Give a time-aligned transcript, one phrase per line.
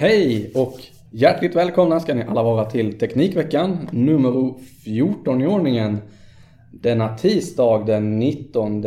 [0.00, 5.98] Hej och hjärtligt välkomna ska ni alla vara till Teknikveckan nummer 14 i ordningen.
[6.70, 8.84] Denna tisdag den 19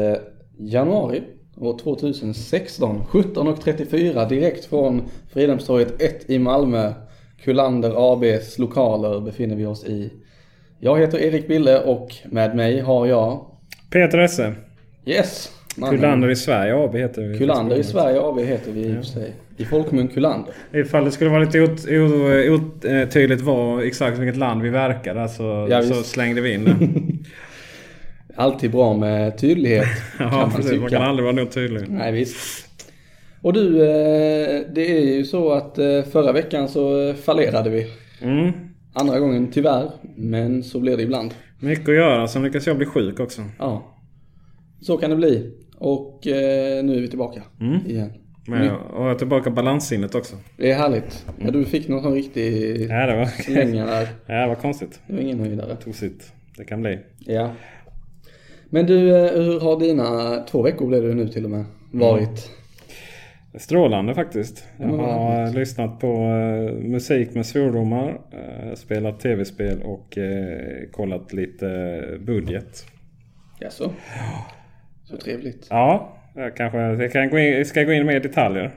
[0.58, 1.24] januari
[1.58, 5.02] år 2016 17.34 direkt från
[5.34, 6.94] Fridhemstorget 1 i Malmö.
[7.44, 10.14] Kullander ABs lokaler befinner vi oss i.
[10.80, 13.46] Jag heter Erik Bille och med mig har jag
[13.90, 14.56] Peter Esse.
[15.06, 15.52] Yes!
[15.76, 17.38] Kullander i Sverige AB heter vi.
[17.38, 19.34] Kullander i Sverige AB heter vi i och för sig.
[19.58, 20.54] I folkmun Kullander.
[20.74, 25.82] Ifall det skulle vara lite otydligt var exakt vilket land vi verkar där så, Ja,
[25.82, 26.78] så slängde vi in det.
[28.36, 29.88] Alltid bra med tydlighet.
[30.20, 30.72] ja, man precis.
[30.72, 30.98] Man tycka.
[31.00, 31.90] kan aldrig vara nog tydlig.
[31.90, 32.68] Nej visst.
[33.42, 37.88] Och du, eh, det är ju så att eh, förra veckan så fallerade vi.
[38.22, 38.52] Mm.
[38.94, 41.34] Andra gången tyvärr, men så blir det ibland.
[41.60, 42.28] Mycket att göra.
[42.28, 43.42] Sen lyckas jag bli sjuk också.
[43.60, 43.96] Ja.
[44.82, 45.52] Så kan det bli.
[45.84, 47.86] Och eh, nu är vi tillbaka Mm.
[47.88, 48.14] igen.
[48.48, 50.36] Men och jag har tillbaka balanssinnet också.
[50.58, 51.26] Det är härligt.
[51.40, 54.08] Ja, du fick någon sån riktig Ja, det var, slänga där.
[54.28, 55.00] ja, det var konstigt.
[55.08, 55.76] Det var ingen höjdare.
[55.76, 56.34] Tosigt.
[56.58, 57.00] Det kan bli.
[57.20, 57.52] Ja.
[58.70, 62.52] Men du, eh, hur har dina två veckor blev det nu till och med varit?
[63.58, 64.64] Strålande faktiskt.
[64.78, 70.18] Jag Mm, har lyssnat på eh, musik med svordomar, eh, spelat tv-spel och
[70.92, 71.68] kollat lite
[72.20, 72.86] budget.
[73.60, 73.92] Jaså?
[75.14, 75.68] Så trevligt.
[75.70, 78.72] Ja, jag kanske jag kan gå in, ska gå in med i detaljer.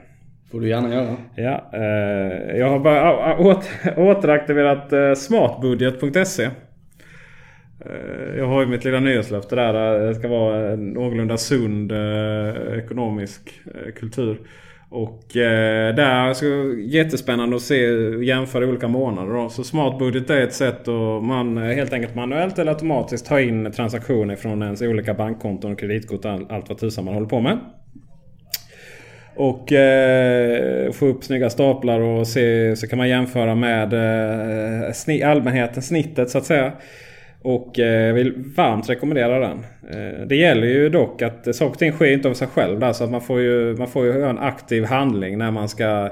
[0.51, 1.15] Får du gärna göra.
[1.35, 3.63] Ja, eh, jag har bara åter,
[3.99, 6.43] återaktiverat eh, smartbudget.se.
[7.85, 10.01] Eh, jag har ju mitt lilla nyhetslöfte där.
[10.01, 13.61] eh, Det ska vara en någorlunda sund eh, ekonomisk
[13.95, 14.37] kultur.
[14.89, 17.75] Och eh, där så jättespännande att se
[18.23, 19.33] jämföra olika månader.
[19.33, 19.49] Då.
[19.49, 23.71] Så smartbudget är ett sätt att man eh, helt enkelt manuellt eller automatiskt tar in
[23.71, 27.59] transaktioner från ens olika bankkonton och kreditkort och allt vad tusan man håller på med.
[29.35, 35.23] Och eh, få upp snygga staplar och se, så kan man jämföra med eh, sni,
[35.23, 36.73] allmänheten, snittet så att säga.
[37.41, 39.57] Och eh, vill varmt rekommendera den.
[39.89, 42.79] Eh, det gäller ju dock att saker och ting sker inte av sig själv.
[42.79, 45.69] Där, så att man får, ju, man får ju göra en aktiv handling när man
[45.69, 46.09] ska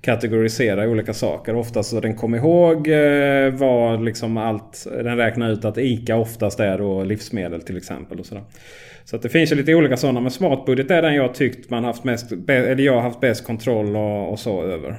[0.00, 1.54] kategorisera olika saker.
[1.54, 6.60] Oftast så den kommer ihåg eh, vad liksom allt, den räknar ut att ICA oftast
[6.60, 8.20] är då livsmedel till exempel.
[8.20, 8.44] och sådär.
[9.04, 10.20] Så att det finns ju lite olika sådana.
[10.20, 14.30] Men smartbudget är den jag tyckt man haft mest, eller jag haft bäst kontroll och,
[14.30, 14.98] och så över.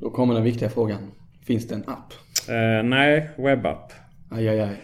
[0.00, 1.10] Då kommer den viktiga frågan.
[1.46, 2.12] Finns det en app?
[2.48, 3.92] Eh, nej, webbapp.
[4.30, 4.76] Aj, aj, aj.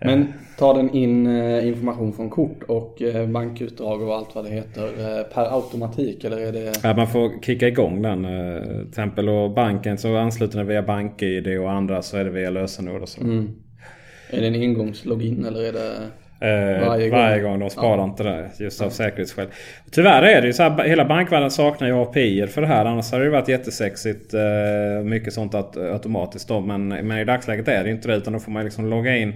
[0.00, 4.50] Men tar den in eh, information från kort och eh, bankutdrag och allt vad det
[4.50, 6.72] heter eh, per automatik eller är det...
[6.82, 8.24] Ja, man får kicka igång den.
[8.24, 12.30] eh, Till exempel och banken så ansluter den via BankID och andra så är det
[12.30, 13.20] via lösenord och så.
[13.20, 13.48] Mm.
[14.30, 15.92] Är det en engångslogin eller är det...
[16.40, 17.50] Eh, Varje varje, gång.
[17.50, 17.60] gång.
[17.60, 19.46] De sparar inte det just av säkerhetsskäl.
[19.90, 20.84] Tyvärr är det ju så här.
[20.84, 22.84] Hela bankvärlden saknar ju API för det här.
[22.84, 24.34] Annars hade det varit jättesexigt.
[24.34, 26.60] Eh, mycket sånt att, automatiskt då.
[26.60, 28.14] Men, men i dagsläget är det inte det.
[28.14, 29.34] Utan då får man liksom logga in.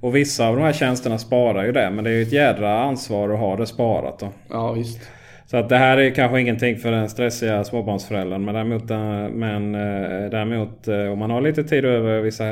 [0.00, 1.90] Och vissa av de här tjänsterna sparar ju det.
[1.90, 4.28] Men det är ju ett jädra ansvar att ha det sparat då.
[4.50, 5.10] Ja visst.
[5.46, 8.44] Så att det här är kanske ingenting för den stressiga småbarnsföräldern.
[8.44, 12.44] Men däremot, eh, men, eh, däremot eh, om man har lite tid över vissa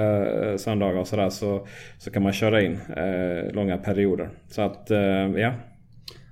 [0.58, 1.66] söndagar och sådär så,
[1.98, 4.28] så kan man köra in eh, långa perioder.
[4.48, 4.90] Så att
[5.36, 5.52] ja.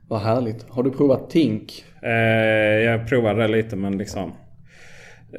[0.08, 0.66] Vad härligt.
[0.68, 1.84] Har du provat Tink?
[2.02, 2.10] Eh,
[2.84, 4.32] jag provade det lite men liksom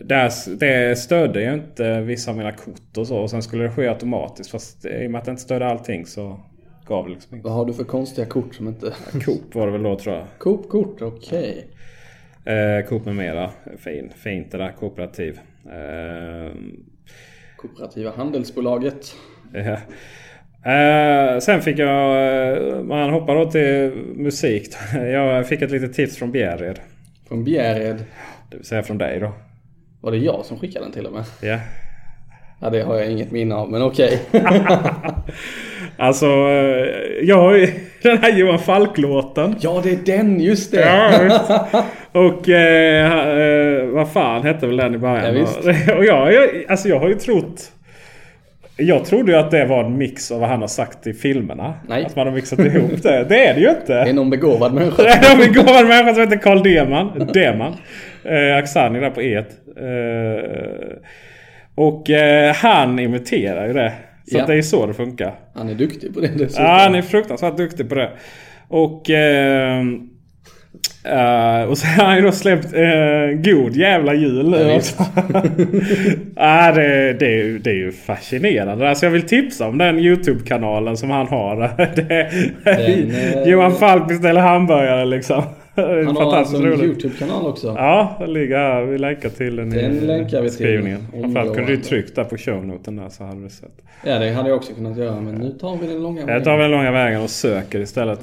[0.02, 3.18] det, det stödde ju inte vissa av mina kort och så.
[3.18, 4.52] Och sen skulle det ske automatiskt.
[4.52, 6.40] Fast i och med att det inte stödde allting så
[6.88, 7.48] gav liksom inte.
[7.48, 8.94] Vad har du för konstiga kort som inte...
[9.26, 10.26] Coop var det väl då tror jag.
[10.38, 11.68] Coop-kort, okej.
[12.46, 13.52] Eh, Coop med mera.
[13.78, 14.72] Fin, fint det där.
[14.80, 15.40] Kooperativ.
[15.66, 16.52] Eh,
[17.58, 19.16] Kooperativa handelsbolaget.
[19.54, 19.78] ja.
[20.72, 22.58] Eh, sen fick jag...
[22.58, 24.70] eh, Man hoppar då till musik.
[24.94, 26.80] Jag fick ett litet tips från Bjärred.
[27.28, 28.04] Från Bjärred.
[28.50, 29.32] Det vill säga från dig då.
[30.02, 31.24] Var det jag som skickade den till och med?
[31.42, 31.60] Ja.
[32.62, 34.20] Ja, det har jag inget minne av, men okej.
[36.02, 37.68] Alltså, eh, ju
[38.02, 39.56] den här Johan Falk-låten.
[39.60, 40.82] ja, det är den, just det!
[40.82, 41.84] Ja.
[42.12, 45.26] Och eh, eh, vad fan hette väl den i början?
[45.26, 45.58] Ja, visst.
[45.98, 47.72] och jag, jag, alltså jag har ju trott...
[48.78, 51.74] Jag trodde ju att det var en mix av vad han har sagt i filmerna.
[51.88, 52.06] Nej.
[52.06, 53.26] Att man har mixat ihop det.
[53.30, 53.94] Det är det ju inte.
[53.94, 55.04] Det är någon begåvad människa.
[55.04, 57.30] Det är en begåvad människa som heter Carl Deman.
[57.34, 57.74] Deman.
[58.24, 59.38] Eh, Aksani där på E.
[59.38, 61.04] Eh,
[61.76, 63.94] och eh, han imiterar ju det.
[64.32, 64.42] Så Ja.
[64.42, 65.34] att det är så det funkar.
[65.56, 66.66] Han är duktig på det dessutom.
[66.66, 68.10] Ja, han är fruktansvärt duktig på det.
[68.68, 69.10] Och...
[69.10, 69.80] Eh,
[71.04, 74.82] eh, och så har han ju då släppt eh, God jävla jul Ja,
[76.36, 78.90] ah, det, det, är ju, det är ju fascinerande.
[78.90, 81.56] Alltså jag vill tipsa om den YouTube-kanalen som han har.
[81.96, 82.32] det,
[82.64, 85.44] Den, eh, Johan Falk beställer hamburgare liksom.
[85.76, 86.84] Han har alltså en roligt.
[86.84, 87.68] YouTube-kanal också.
[87.68, 88.82] Ja, den ligger här.
[88.84, 90.98] Vi länkar till den, Den i länkar vi till.
[91.22, 93.72] Framförallt kunde du tryckt där på shownoten där så hade du sett.
[94.06, 96.52] Ja, det hade jag också kunnat göra, men nu tar vi den långa Jag tar
[96.52, 98.20] väl den långa vägen och söker istället.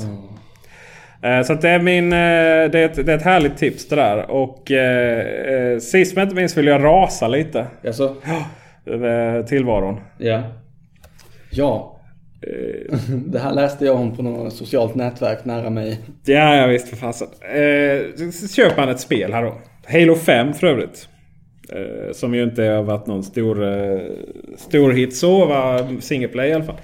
[1.23, 2.12] Eh, Så det är min...
[2.12, 4.31] eh, Det är, ett, det är ett härligt tips det där.
[4.31, 8.15] Och eh, eh, sist men inte minst vill jag rasa lite Alltså,
[8.87, 10.00] över tillvaron.
[10.19, 10.43] ja.
[11.50, 11.95] Ja.
[12.40, 16.00] Eh, det här läste jag om på något socialt nätverk nära mig.
[16.25, 17.29] Ja, ja visst för fasen.
[17.40, 19.55] Eh, så köper man ett spel här då.
[19.87, 21.08] Halo 5 för övrigt.
[21.73, 24.00] Eh, som ju inte har varit någon stor, eh,
[24.56, 25.46] stor hit så.
[25.46, 25.88] Va?
[26.00, 26.81] Single play i alla fall.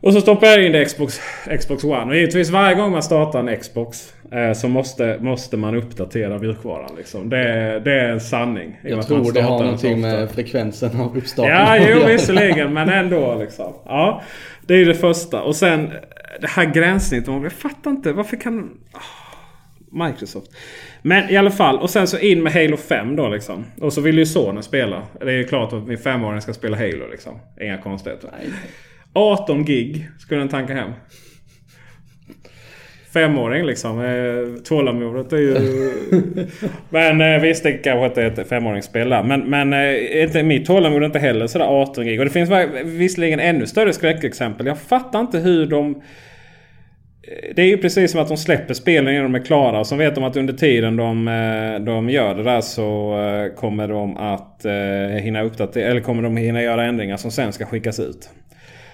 [0.00, 1.20] Och så stoppar jag in det i Xbox,
[1.58, 2.04] Xbox One.
[2.04, 6.90] Och givetvis varje gång man startar en Xbox eh, så måste, måste man uppdatera mjukvaran.
[6.96, 7.28] Liksom.
[7.28, 8.80] Det, är- det är en sanning.
[8.84, 12.72] Jag tror det har någonting med frekvensen av uppstarten Ja, jo visserligen.
[12.72, 13.72] Men ändå liksom.
[13.84, 14.22] Ja,
[14.66, 15.42] det är ju det första.
[15.42, 15.90] Och sen
[16.40, 17.28] det här gränssnittet.
[17.42, 18.12] Jag fattar inte.
[18.12, 18.70] Varför kan...
[18.92, 20.50] Ah, Microsoft.
[21.02, 21.78] Men i alla fall.
[21.78, 23.64] Och sen så in med Halo 5 då liksom.
[23.80, 25.02] Och så vill ju sonen spela.
[25.20, 27.40] Det är ju klart att min femåring ska spela Halo liksom.
[27.60, 28.30] Inga konstigheter.
[28.38, 28.50] Nej.
[29.18, 30.90] 18 gig skulle den tanka hem.
[33.12, 34.00] Femåring liksom.
[34.00, 35.56] Eh, Tålamodet är ju...
[36.90, 39.22] men eh, visst, det kanske inte är ett femåringsspel där.
[39.22, 42.18] Men, men eh, inte, mitt tålamod är inte heller sådär 18 gig.
[42.18, 42.50] Och det finns
[42.84, 44.66] visserligen ännu större skräckexempel.
[44.66, 46.02] Jag fattar inte hur de...
[47.54, 49.80] Det är ju precis som att de släpper spelen innan de är klara.
[49.80, 51.24] Och så vet de att under tiden de,
[51.86, 53.16] de gör det där så
[53.56, 54.66] kommer de att
[55.22, 55.90] hinna uppdatera.
[55.90, 58.30] Eller kommer de hinna göra ändringar som sen ska skickas ut.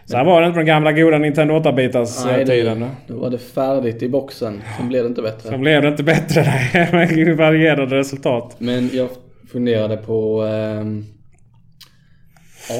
[0.06, 2.80] Så här var det inte på den gamla goda Nintendo 8-bitars Nej, eh, tiden.
[2.80, 4.62] det, då var det färdigt i boxen.
[4.78, 5.48] Sen blev det inte bättre.
[5.50, 6.92] Sen blev det inte bättre där.
[7.26, 8.56] Med varierande resultat.
[8.58, 9.08] Men jag
[9.52, 11.04] funderade på ehm,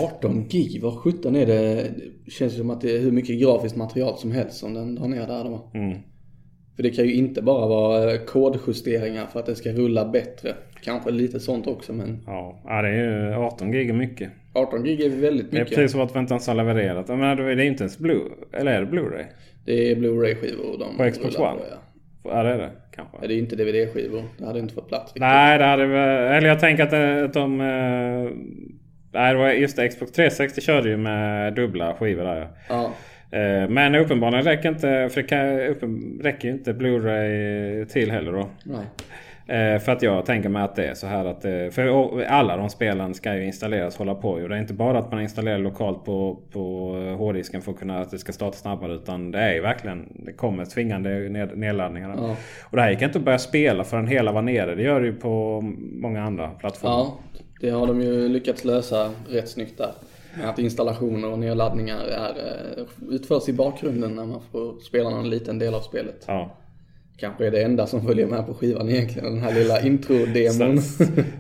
[0.05, 1.91] 18 gig, vad 17 är det?
[2.25, 5.09] Det känns som att det är hur mycket grafiskt material som helst som den drar
[5.09, 5.71] ner där då.
[5.75, 5.99] Mm.
[6.77, 10.55] För det kan ju inte bara vara eh, kodjusteringar för att det ska rulla bättre.
[10.83, 14.31] Kanske lite sånt också men Ja, det är ju 18 gig mycket.
[14.55, 15.77] 18 gig är väldigt Det är mycket.
[15.77, 17.09] precis som att vi inte ens har levererat.
[17.09, 18.21] Jag menar, det är inte ens Blue...
[18.53, 19.25] Eller är det Blu-ray?
[19.65, 21.47] Det är Blu-ray-skivor de På Xbox One?
[21.59, 22.31] på, ja.
[22.31, 23.17] Ja, det är det kanske.
[23.23, 23.29] ja.
[23.29, 24.23] Det är inte DVD-skivor.
[24.39, 25.21] Det hade inte fått plats riktigt.
[25.21, 26.33] Nej, det hade väl...
[26.37, 27.61] Eller jag tänker att, det- att de...
[27.61, 28.31] eh,
[29.13, 29.89] Nej, det var just det.
[29.89, 32.93] Xbox 360 körde ju med dubbla skivor där ja.
[33.39, 35.09] Eh, Men uppenbarligen räcker inte...
[35.13, 38.49] För det kan, uppen, räcker ju inte Blu-ray till heller då.
[38.65, 38.85] Nej.
[39.47, 41.45] Eh, för att jag tänker mig att det är så här att...
[41.45, 44.31] eh, För alla de spelen ska ju installeras hålla på.
[44.31, 47.79] Och det är inte bara att man installerar lokalt på, på eh, hårddisken för att
[47.79, 48.93] kunna att det ska starta snabbare.
[48.93, 50.09] Utan det är ju verkligen...
[50.27, 52.15] Det kommer tvingande ned, nedladdningar.
[52.19, 52.37] Ja.
[52.71, 54.75] Och det här gick inte att börja spela förrän hela var nere.
[54.75, 56.95] Det gör det ju på många andra plattformar.
[56.97, 57.19] Ja,
[57.61, 59.91] det har de ju lyckats lösa rätt snyggt där.
[60.45, 62.33] Att installationer och nedladdningar är,
[63.11, 66.25] utförs i bakgrunden när man får spela någon liten del av spelet.
[66.27, 66.51] Ja.
[67.17, 70.81] Kanske är det enda som följer med på skivan egentligen, den här lilla intro-demon.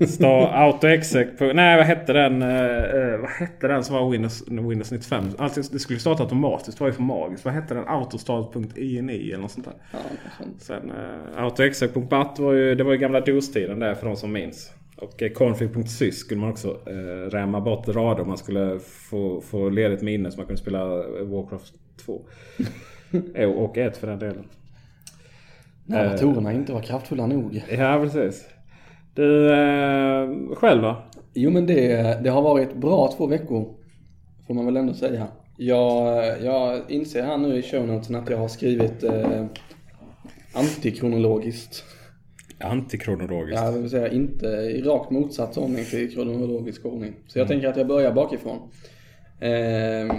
[0.06, 1.28] Star AutoExec.
[1.54, 2.42] Nej vad hette den?
[2.42, 5.24] Uh, vad hette den som var Windows, Windows 95?
[5.38, 6.78] Alltid, det skulle starta automatiskt.
[6.78, 7.44] Det var ju för magiskt.
[7.44, 7.88] Vad hette den?
[7.88, 9.74] Autostart.ini eller något sånt där.
[9.92, 9.98] Ja,
[10.38, 10.62] sånt.
[10.62, 14.72] Sen uh, AutoExec.bat var ju, det var ju gamla DOS-tiden där för de som minns.
[14.96, 18.24] Och eh, config.sys skulle man också eh, rämma bort rader.
[18.24, 20.86] Man skulle få, få ledigt minne så man kunde spela
[21.22, 22.22] Warcraft 2.
[23.34, 24.44] Eh, och 1 för den delen.
[25.86, 27.62] När datorerna inte var kraftfulla nog.
[27.70, 28.48] Ja precis.
[29.14, 31.02] Du eh, själv då?
[31.34, 33.74] Jo men det, det har varit bra två veckor.
[34.46, 35.26] Får man väl ändå säga.
[35.56, 39.44] Jag, jag inser här nu i show notesen att jag har skrivit eh,
[40.54, 41.84] antikronologiskt.
[42.58, 43.62] Antikronologiskt.
[43.62, 47.14] Ja, det vill säga inte i rakt motsatt ordning till kronologisk ordning.
[47.26, 48.58] Så jag tänker att jag börjar bakifrån.
[49.40, 50.16] Eh,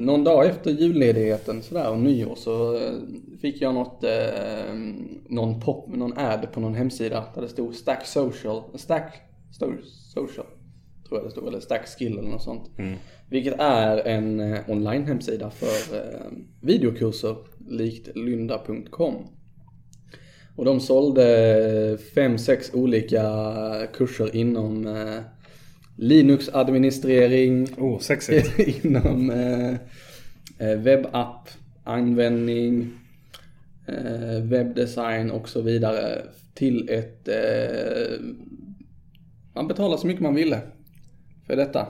[0.00, 2.92] någon dag efter julledigheten sådär och nyår så eh,
[3.40, 4.74] fick jag något, eh,
[5.28, 9.20] någon pop, någon ad på någon hemsida där det stod Stack Social, Stack
[10.14, 10.46] Social,
[11.08, 12.70] tror jag det stod, eller Stack Skill eller något sånt.
[13.30, 16.30] Vilket är en eh, online-hemsida för eh,
[16.60, 17.36] videokurser
[17.68, 19.14] likt lynda.com.
[20.56, 23.22] Och de sålde fem, sex olika
[23.92, 25.18] kurser inom eh,
[25.96, 28.58] Linux-administrering, Oh, sexigt.
[28.84, 29.74] inom eh,
[30.58, 31.48] eh, webbapp,
[31.84, 32.90] användning,
[33.86, 36.22] eh, webbdesign och så vidare
[36.54, 37.28] till ett...
[37.28, 38.20] Eh,
[39.54, 40.60] man betalar så mycket man ville
[41.46, 41.86] för detta.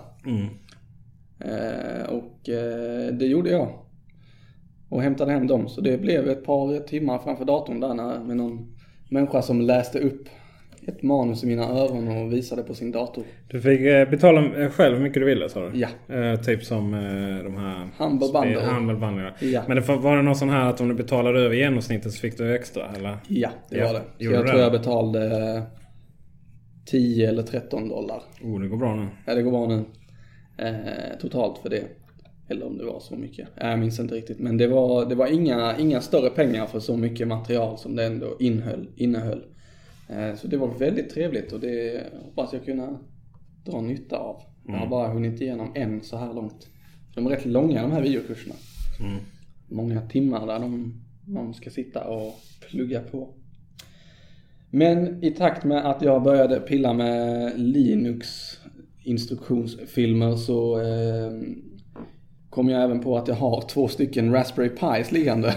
[1.39, 3.79] Eh, och eh, det gjorde jag.
[4.89, 5.69] Och hämtade hem dem.
[5.69, 8.77] Så det blev ett par timmar framför datorn där när, med någon
[9.11, 10.29] människa som läste upp
[10.87, 13.25] ett manus i mina öron och visade på sin dator.
[13.49, 15.79] Du fick eh, betala eh, själv hur mycket du ville sa du?
[15.79, 15.89] Ja.
[16.17, 17.89] Eh, typ som eh, de här...
[17.99, 18.61] Humble bundle.
[18.61, 19.33] Humble bundle.
[19.41, 19.63] Ja.
[19.69, 22.39] Men det var, det någon sån här att om du betalade över genomsnittet så fick
[22.39, 23.17] du extra eller?
[23.29, 24.03] Ja, det Ja, var det.
[24.19, 24.63] Så gjorde jag du tror det?
[24.65, 25.63] jag betalade
[26.87, 28.23] 10 eller 13 dollar.
[28.43, 29.07] Oh, det går bra nu.
[29.27, 29.85] Ja, det går bra nu.
[30.59, 31.83] Eh, totalt för det.
[32.49, 33.49] Eller om det var så mycket.
[33.61, 34.39] Jag minns inte riktigt.
[34.39, 38.05] Men det var, det var inga, inga större pengar för så mycket material som det
[38.05, 38.89] ändå innehöll.
[38.97, 39.43] innehöll.
[40.09, 42.99] Eh, så det var väldigt trevligt och det hoppas jag kunna
[43.65, 44.43] dra nytta av.
[44.67, 46.69] Jag har bara hunnit igenom en så här långt.
[47.15, 48.55] De är rätt långa de här videokurserna.
[49.69, 50.95] Många timmar där de,
[51.25, 52.35] man ska sitta och
[52.71, 53.35] plugga på.
[54.71, 58.29] Men i takt med att jag började pilla med Linux
[59.03, 61.33] instruktionsfilmer så eh,
[62.51, 65.55] kom jag även på att jag har två stycken Raspberry Pis liggande.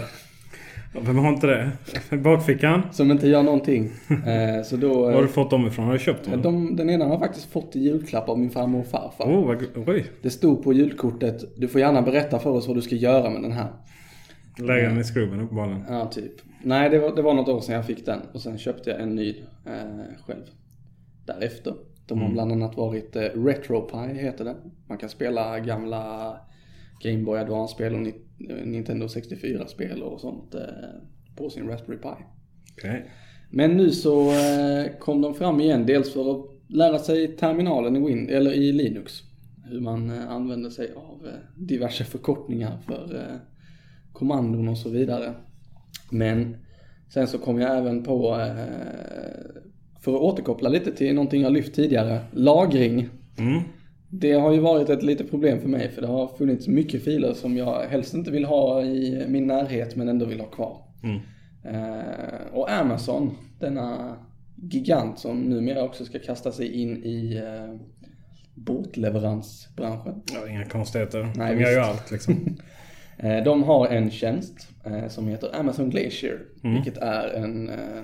[0.92, 1.72] Vem har inte det?
[2.16, 2.82] Bakfickan?
[2.92, 3.90] Som inte gör någonting.
[4.26, 5.02] Eh, så då...
[5.02, 5.84] Var har du fått dem ifrån?
[5.84, 6.42] Har du köpt dem?
[6.42, 9.24] de, den ena har jag faktiskt fått i julklapp av min farmor och farfar.
[9.24, 10.06] Oh, vad, oj.
[10.22, 13.42] Det stod på julkortet, du får gärna berätta för oss vad du ska göra med
[13.42, 13.68] den här.
[14.58, 15.84] Lägga den i skruven uppenbarligen.
[15.88, 16.32] Ja, typ.
[16.62, 18.20] Nej, det var, det var något år sedan jag fick den.
[18.32, 19.30] Och sen köpte jag en ny
[19.66, 20.44] eh, själv.
[21.26, 21.74] Därefter.
[22.06, 24.56] De har bland annat varit eh, RetroPie heter det.
[24.88, 26.36] Man kan spela gamla
[27.00, 28.06] Game Boy Advance-spel och
[28.50, 30.60] eh, Nintendo 64-spel och sånt eh,
[31.36, 32.24] på sin Raspberry Pi.
[32.72, 33.10] Okej.
[33.50, 38.06] Men nu så eh, kom de fram igen, dels för att lära sig terminalen i,
[38.06, 39.22] Win eller i Linux.
[39.64, 43.38] Hur man använder sig av diverse förkortningar för
[44.12, 45.34] kommandon och så vidare.
[46.10, 46.56] Men
[47.08, 48.46] sen så kom jag även på,
[50.00, 53.08] för att återkoppla lite till någonting jag lyft tidigare, lagring.
[53.38, 53.62] Mm.
[54.10, 57.32] Det har ju varit ett litet problem för mig för det har funnits mycket filer
[57.34, 60.76] som jag helst inte vill ha i min närhet men ändå vill ha kvar.
[61.64, 64.16] Eh, och Amazon, denna
[64.56, 67.80] gigant som numera också ska kasta sig in i eh,
[68.54, 70.22] båtleveransbranschen.
[70.32, 71.32] Ja, inga konstigheter.
[71.36, 72.56] Nej, de gör ju allt liksom.
[73.22, 78.02] Eh, de har en tjänst eh, som heter Amazon Glacier, vilket är en eh,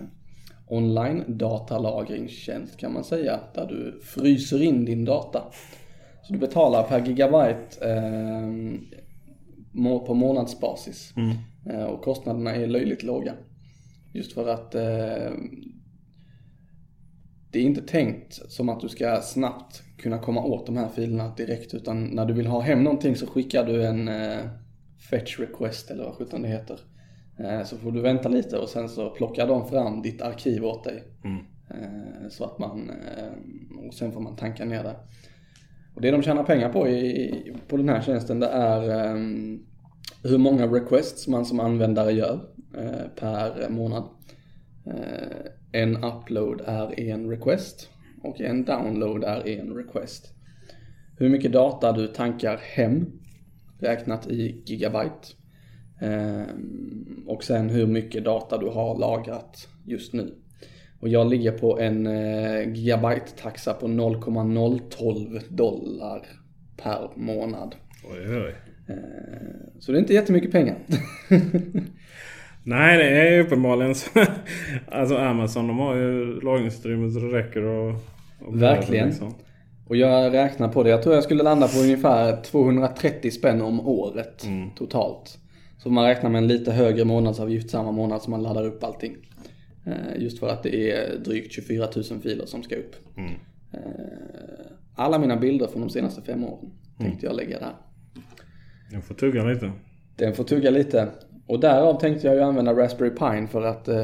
[0.69, 5.43] online datalagringstjänst kan man säga, där du fryser in din data.
[6.26, 8.50] Så du betalar per gigabyte eh,
[10.06, 11.12] på månadsbasis.
[11.71, 13.35] Eh, och kostnaderna är löjligt låga.
[14.12, 15.33] Just för att eh,
[17.50, 21.35] det är inte tänkt som att du ska snabbt kunna komma åt de här filerna
[21.37, 24.38] direkt utan när du vill ha hem någonting så skickar du en eh,
[25.11, 26.80] fetch request eller vad sjutton det heter.
[27.38, 30.85] Eh, så får du vänta lite och sen så plockar de fram ditt arkiv åt
[30.85, 31.02] dig.
[31.71, 32.90] Eh, så att man,
[33.87, 34.97] och sen får man tanka ner det.
[35.97, 39.67] Och det de tjänar pengar på i, på den här tjänsten det är um,
[40.23, 42.35] hur många requests man som användare gör
[42.79, 44.05] uh, per månad.
[44.87, 47.91] Uh, en upload är en request
[48.23, 50.33] och en download är en request.
[51.19, 53.07] Hur mycket data du tankar hem
[53.81, 55.29] räknat i gigabyte.
[56.00, 60.35] Ehm, och sen hur mycket data du har lagrat just nu.
[61.00, 66.23] Och jag ligger på en eh, gigabyte-taxa på 0,012 dollar
[66.83, 67.75] per månad.
[68.12, 68.55] Oj, oj.
[68.88, 70.76] Ehm, så det är inte jättemycket pengar.
[72.62, 74.11] Nej, det är uppenbarligen så.
[74.91, 77.95] Alltså Amazon de har ju lagringsutrymme så det räcker och,
[78.47, 79.09] och Verkligen.
[79.09, 79.35] liksom.
[79.88, 80.91] Och jag räknar på det.
[80.91, 84.71] Jag tror jag skulle landa på ungefär 230 spänn om året Mm.
[84.71, 85.38] totalt.
[85.79, 89.17] Så man räknar med en lite högre månadsavgift samma månad som man laddar upp allting.
[89.87, 92.97] Eh, Just för att det är drygt 24 000 filer som ska upp.
[93.16, 93.33] Mm.
[93.73, 93.81] Eh,
[94.95, 97.11] Alla mina bilder från de senaste fem åren Mm.
[97.11, 97.73] tänkte jag lägga där.
[98.93, 99.73] Jag får tugga lite.
[100.16, 101.09] Den får tugga lite.
[101.47, 103.97] Och därav tänkte jag ju använda Raspberry Pine för att eh,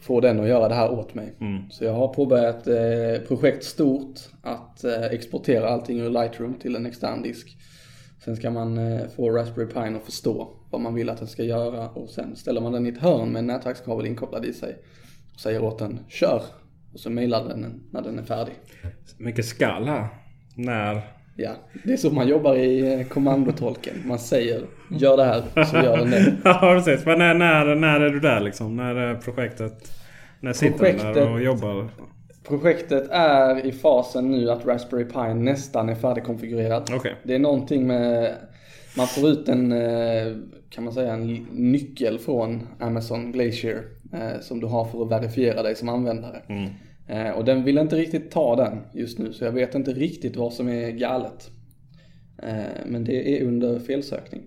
[0.00, 1.34] få den att göra det här åt mig.
[1.70, 6.86] Så jag har påbörjat eh, projekt stort att eh, exportera allting ur Lightroom till en
[6.86, 7.56] extern disk.
[8.24, 11.44] Sen ska man eh, få Raspberry Pine att förstå vad man vill att den ska
[11.44, 14.76] göra och sen ställer man den i ett hörn med en nätverkskabel inkopplad i sig.
[15.42, 16.42] Säger åt den kör.
[16.92, 18.54] Och så mailar den när den är färdig.
[19.18, 20.08] Mycket skall här.
[20.54, 21.02] När?
[21.36, 21.50] Ja,
[21.84, 23.94] det är så man jobbar i eh, kommandotolken.
[24.06, 26.36] Man säger gör det här så gör den det.
[26.44, 27.06] ja precis.
[27.06, 28.76] Men när, när, när är du där liksom?
[28.76, 29.92] När är projektet?
[30.40, 31.88] När sitter du där Projektet- och jobbar?
[32.48, 36.90] Projektet är i fasen nu att Raspberry Pi nästan är färdigkonfigurerad.
[36.94, 37.14] Okej.
[37.22, 38.34] Det är någonting med,
[38.96, 40.36] man får ut en, eh,
[40.70, 43.82] kan man säga, en nyckel från Amazon Glacier
[44.40, 46.42] som du har för att verifiera dig som användare.
[47.08, 50.36] Eh, Och den vill inte riktigt ta den just nu så jag vet inte riktigt
[50.36, 51.50] vad som är galet.
[52.42, 54.42] Eh, Men det är under felsökning.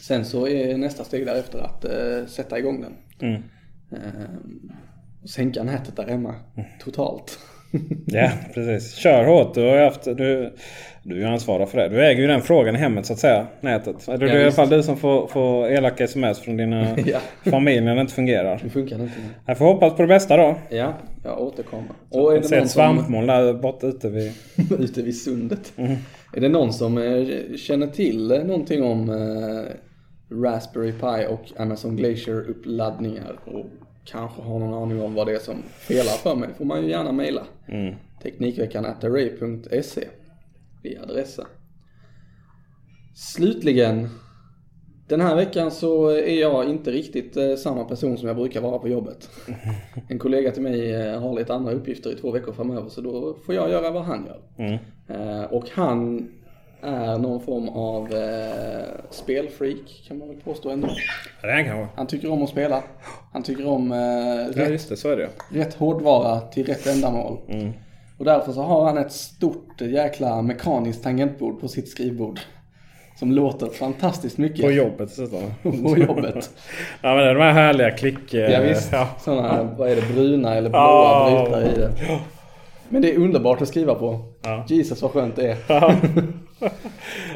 [0.00, 2.94] Sen så är nästa steg därefter att eh, sätta igång den.
[3.30, 3.42] Mm.
[3.92, 4.30] Eh,
[5.22, 6.34] och sänka nätet där hemma
[6.80, 7.38] totalt.
[8.06, 8.94] Ja, precis.
[8.94, 9.54] Kör hårt.
[9.54, 10.04] Du har haft...
[10.04, 10.54] Du,
[11.08, 11.88] du är ju ansvarig för det.
[11.88, 13.46] Du äger ju den frågan i hemmet så att säga.
[13.60, 14.08] Nätet.
[14.08, 17.18] Eller det är i alla fall du som får, får elaka sms från dina Ja.
[17.50, 18.60] familj när det inte fungerar.
[18.62, 19.14] Det funkar inte.
[19.46, 20.56] Jag får hoppas på det bästa då.
[20.70, 21.90] Ja, jag återkommer.
[22.10, 24.32] Och är det ser ett svampmoln där borta ute vid...
[24.78, 25.72] ute vid sundet.
[26.34, 32.50] Är det någon som eh, känner till någonting om eh, Raspberry Pi och Amazon Glacier
[32.50, 33.66] uppladdningar och
[34.04, 36.90] kanske har någon aning om vad det är som felar för mig får man ju
[36.90, 37.42] gärna mejla.
[38.22, 40.04] Teknikveckan at array.se
[40.82, 41.46] via adressen.
[43.14, 44.08] Slutligen,
[45.08, 48.78] den här veckan så är jag inte riktigt eh, samma person som jag brukar vara
[48.78, 49.30] på jobbet.
[50.08, 53.36] En kollega till mig eh, har lite andra uppgifter i två veckor framöver så då
[53.46, 54.40] får jag göra vad han gör.
[55.08, 56.28] Eh, och han
[56.82, 60.88] är någon form av eh, spelfreak kan man väl påstå ändå.
[61.42, 61.88] Ja, det är kanske.
[61.96, 62.82] Han tycker om att spela.
[63.32, 64.96] Han tycker om eh, Ja, rätt just det.
[65.50, 67.38] Rätt hårdvara till rätt ändamål.
[68.18, 72.40] Och därför så har han ett stort jäkla mekaniskt tangentbord på sitt skrivbord.
[73.18, 74.64] Som låter fantastiskt mycket.
[74.64, 75.42] På jobbet dessutom.
[75.82, 76.50] På jobbet.
[77.02, 78.34] Ja men det är de här härliga klick...
[78.34, 78.92] eh, Ja, visst.
[78.92, 79.08] Ja.
[79.20, 81.42] Sådana, vad är det, bruna eller blåa Ja.
[81.44, 81.90] brytare i det.
[82.88, 84.20] Men det är underbart att skriva på.
[84.42, 84.64] Ja.
[84.68, 85.56] Jesus vad skönt det är.
[85.68, 85.94] Ja.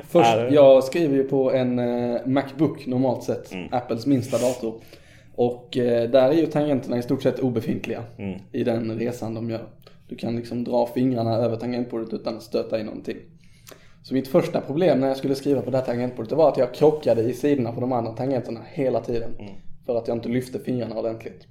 [0.08, 3.52] Först, det- jag skriver ju på en eh, Macbook normalt sett.
[3.52, 3.68] Mm.
[3.72, 4.74] Apples minsta dator.
[5.34, 8.38] Och eh, där är ju tangenterna i stort sett obefintliga Mm.
[8.52, 9.62] i den resan de gör.
[10.12, 13.16] Du kan liksom dra fingrarna över tangentbordet utan att stöta i någonting.
[14.03, 16.57] Så mitt första problem när jag skulle skriva på det här tangentbordet det var att
[16.57, 19.35] jag krockade i sidorna på de andra tangenterna hela tiden.
[19.38, 19.53] Mm.
[19.87, 21.46] För att jag inte lyfte fingrarna ordentligt.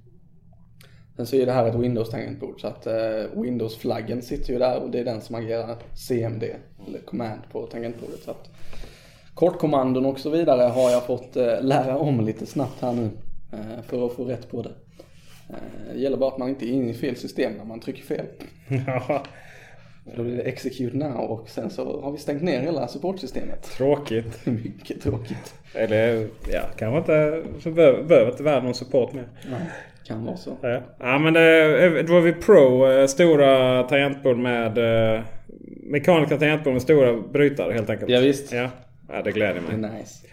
[1.15, 4.91] Sen så är det här ett Windows-tangentbord så att eh, Windows-flaggen sitter ju där och
[4.91, 6.43] det är den som agerar CMD
[6.88, 8.24] eller command på tangentbordet.
[8.24, 8.50] Så att
[9.34, 13.10] kortkommandon och så vidare har jag fått eh, lära om lite snabbt här nu
[13.52, 14.71] eh, för att få rätt på det.
[15.53, 18.03] Eh, det gäller bara att man inte är inne i fel system när man trycker
[18.03, 18.25] fel.
[18.87, 19.23] ja.
[20.15, 23.63] Då blir det execute now och sen så har vi stängt ner hela supportsystemet.
[23.63, 24.45] Tråkigt.
[24.45, 25.53] Mycket tråkigt.
[25.75, 27.43] Eller ja, kanske inte...
[27.69, 29.27] Behöver, behöver inte världen någon support mer.
[29.51, 29.61] Nej,
[30.03, 30.57] kan vara så.
[30.61, 31.41] Ja, ja men det,
[32.03, 32.91] det var vi Pro.
[32.91, 34.77] eh, Stora tangentbord med...
[35.15, 35.21] eh,
[35.83, 38.11] Mekaniska tangentbord med stora brytare helt enkelt.
[38.11, 38.53] Ja, visst.
[38.53, 38.69] Ja,
[39.09, 39.91] ja det gläder Det är mig.
[39.99, 40.27] nice.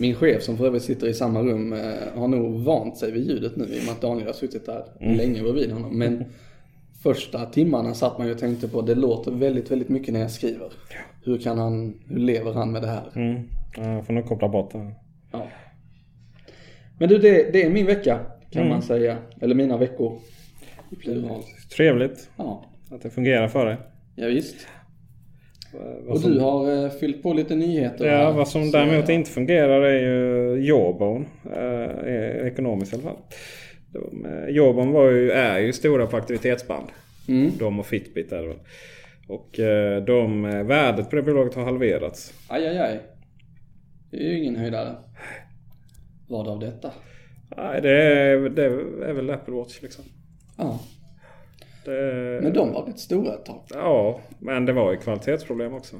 [0.00, 1.78] Min chef som för övrigt sitter i samma rum eh,
[2.14, 4.84] har nog vant sig vid ljudet nu i och med att Daniel har suttit där
[5.16, 5.98] länge bredvid honom.
[5.98, 6.24] Men
[7.02, 10.30] första timmarna satt man ju och tänkte på det låter väldigt, väldigt mycket när jag
[10.30, 10.72] skriver.
[11.24, 13.10] Hur kan han, hur lever han med det här?
[13.14, 13.42] Mm.
[13.76, 14.92] Ja, jag får nog koppla bort det.
[15.32, 15.46] Ja.
[16.98, 19.18] Men du, det, det är min vecka kan man säga.
[19.40, 20.18] Eller mina veckor.
[20.90, 21.42] I plural.
[21.76, 23.76] Trevligt Ja, att det fungerar för dig.
[24.14, 24.56] ja visst.
[25.72, 28.06] Vad Och som- du har eh, fyllt på lite nyheter.
[28.06, 28.32] Ja, här.
[28.32, 29.14] vad som Så, däremot ja.
[29.14, 31.24] inte fungerar är ju Jawbone.
[31.56, 33.16] Eh, ekonomiskt i alla fall.
[33.92, 36.86] De, eh, Jawbone var ju, är ju stora på aktivitetsband.
[37.28, 37.50] Mm.
[37.58, 38.56] De och Fitbit är det väl.
[39.28, 42.32] Och eh, de, eh, värdet på det bolaget har halverats.
[42.48, 43.00] Aj, aj, aj.
[44.10, 44.94] Det är ju ingen höjdare.
[46.28, 46.90] Vad av detta?
[47.56, 48.64] Nej, det är, det
[49.08, 50.04] är väl Apple Watch liksom.
[50.58, 50.80] Ja.
[51.84, 53.60] Det, Men de var rätt stora ett tag.
[53.74, 55.96] Ja, men det var ju kvalitetsproblem också.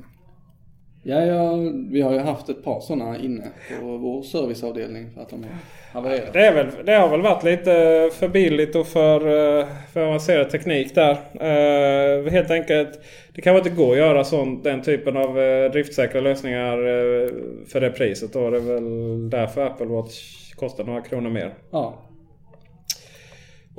[1.03, 1.57] Ja, ja,
[1.90, 3.49] vi har ju haft ett par sådana inne
[3.81, 5.51] på vår serviceavdelning för att de har
[5.93, 6.33] havererat.
[6.33, 7.73] Det, är väl, det har väl varit lite
[8.12, 9.21] för billigt och för,
[9.61, 11.12] eh, för avancerad teknik där.
[11.12, 13.01] Uh, helt enkelt.
[13.35, 17.31] Det kanske inte går att göra sån, den typen av uh, driftsäkra lösningar uh,
[17.66, 18.33] för det priset.
[18.33, 18.51] Då.
[18.51, 21.55] Det är väl därför Apple Watch kostar några kronor mer.
[21.71, 22.10] Ja.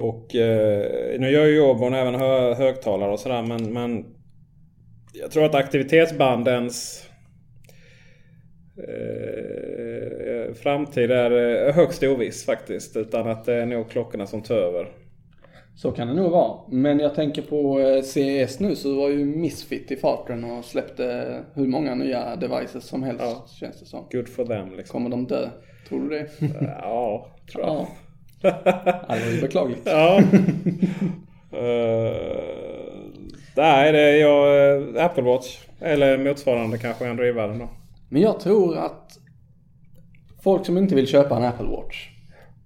[0.01, 0.27] Och
[1.19, 4.05] nu gör ju Jobon även hö högtalare och sådär men, men
[5.13, 7.07] jag tror att aktivitetsbandens
[8.77, 12.97] eh, framtid är eh, högst oviss faktiskt.
[12.97, 14.87] Utan att det är nog klockorna som tar över.
[15.75, 16.59] Så kan det nog vara.
[16.69, 21.37] Men jag tänker på eh, CES nu så var ju Misfit i farten och släppte
[21.53, 23.45] hur många nya devices som helst Ja.
[23.59, 24.07] känns det som.
[24.11, 24.93] Good for them liksom.
[24.93, 25.49] Kommer de dö?
[25.89, 26.27] Tror du det?
[26.61, 27.75] Ja, tror jag.
[27.75, 27.87] ja.
[28.65, 29.81] ja, det var ju beklagligt.
[29.85, 30.21] Ja.
[31.53, 32.13] Eh,
[33.55, 35.59] nej, det är jag, eh, Apple Watch.
[35.79, 37.69] Eller motsvarande kanske Android-världen då.
[38.09, 39.19] Men jag tror att
[40.43, 42.09] folk som inte vill köpa en Apple Watch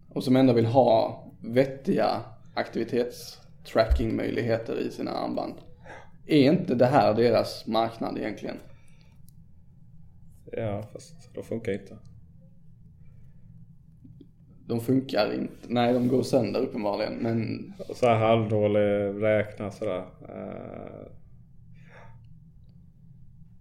[0.09, 2.21] och som ändå vill ha vettiga
[2.53, 5.53] aktivitetstrackingmöjligheter i sina armband.
[6.27, 8.57] Är inte det här deras marknad egentligen?
[10.51, 11.97] Ja, fast de funkar inte.
[14.67, 15.53] De funkar inte.
[15.67, 17.13] Nej, de går sönder uppenbarligen.
[17.13, 20.03] Men Så här halvdålig räkna sådär.
[20.29, 21.07] Eh,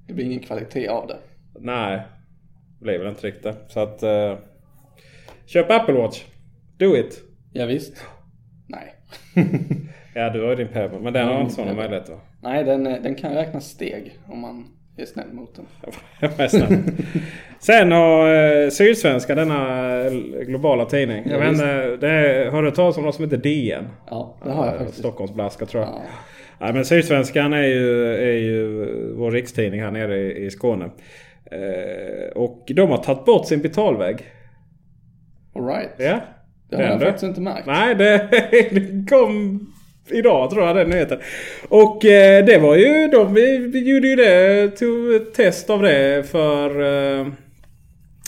[0.06, 1.16] det blir ingen kvalitet av det.
[1.60, 2.02] nej,
[2.78, 3.56] det blir väl inte riktigt.
[3.68, 4.02] Så att...
[4.02, 4.38] eh,
[5.46, 6.24] köp Apple Watch.
[6.78, 7.22] Do it.
[7.52, 8.04] Ja, visst.
[8.68, 8.94] Nej.
[10.16, 11.00] Ja, du har ju din Pebble.
[11.00, 12.18] Men den har inte sådana möjligheter.
[12.42, 14.68] Nej, den, den kan räkna steg om man
[15.02, 15.66] är snäll mot den.
[16.38, 16.78] Jag snäll.
[17.58, 20.10] Sen har eh, Sydsvenska, denna
[20.46, 21.22] globala tidning.
[21.26, 23.88] Jag Ja, vet inte, det är, har du hört talas om något som heter DN?
[24.10, 24.98] Ja, det har jag Eh, faktiskt.
[24.98, 25.92] Stockholmsblaska tror jag.
[25.92, 26.02] Ja.
[26.60, 30.84] Nej, men Sydsvenskan är ju, är ju vår rikstidning här nere i, i Skåne.
[31.50, 34.16] Eh, och de har tagit bort sin betalvägg.
[35.54, 35.90] All right.
[35.98, 36.20] Ja.
[36.70, 37.66] Det har jag faktiskt inte märkt.
[37.66, 38.28] Nej, det,
[38.70, 39.66] det kom
[40.10, 41.18] idag tror jag den nyheten.
[41.68, 45.82] Och eh, det var ju, de vi, vi gjorde ju det, tog ett test av
[45.82, 46.70] det för
[47.20, 47.26] eh,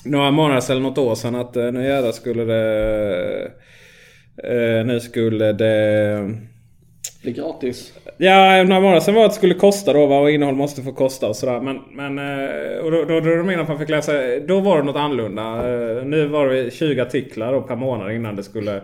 [0.04, 1.34] några månader sedan, eller något år sedan.
[1.34, 3.50] Att eh, nu jävlar skulle det...
[4.42, 5.66] Eh, nu skulle det...
[7.24, 7.92] Är gratis.
[8.18, 10.18] Ja, några månader sedan var att det skulle kosta då va?
[10.18, 11.60] och innehåll måste få kosta och sådär.
[11.60, 14.12] Men, men eh, och då, då de att man fick läsa,
[14.48, 15.42] då var det något annorlunda.
[15.42, 18.82] Eh, Nu var det 20 artiklar då per månad innan det skulle...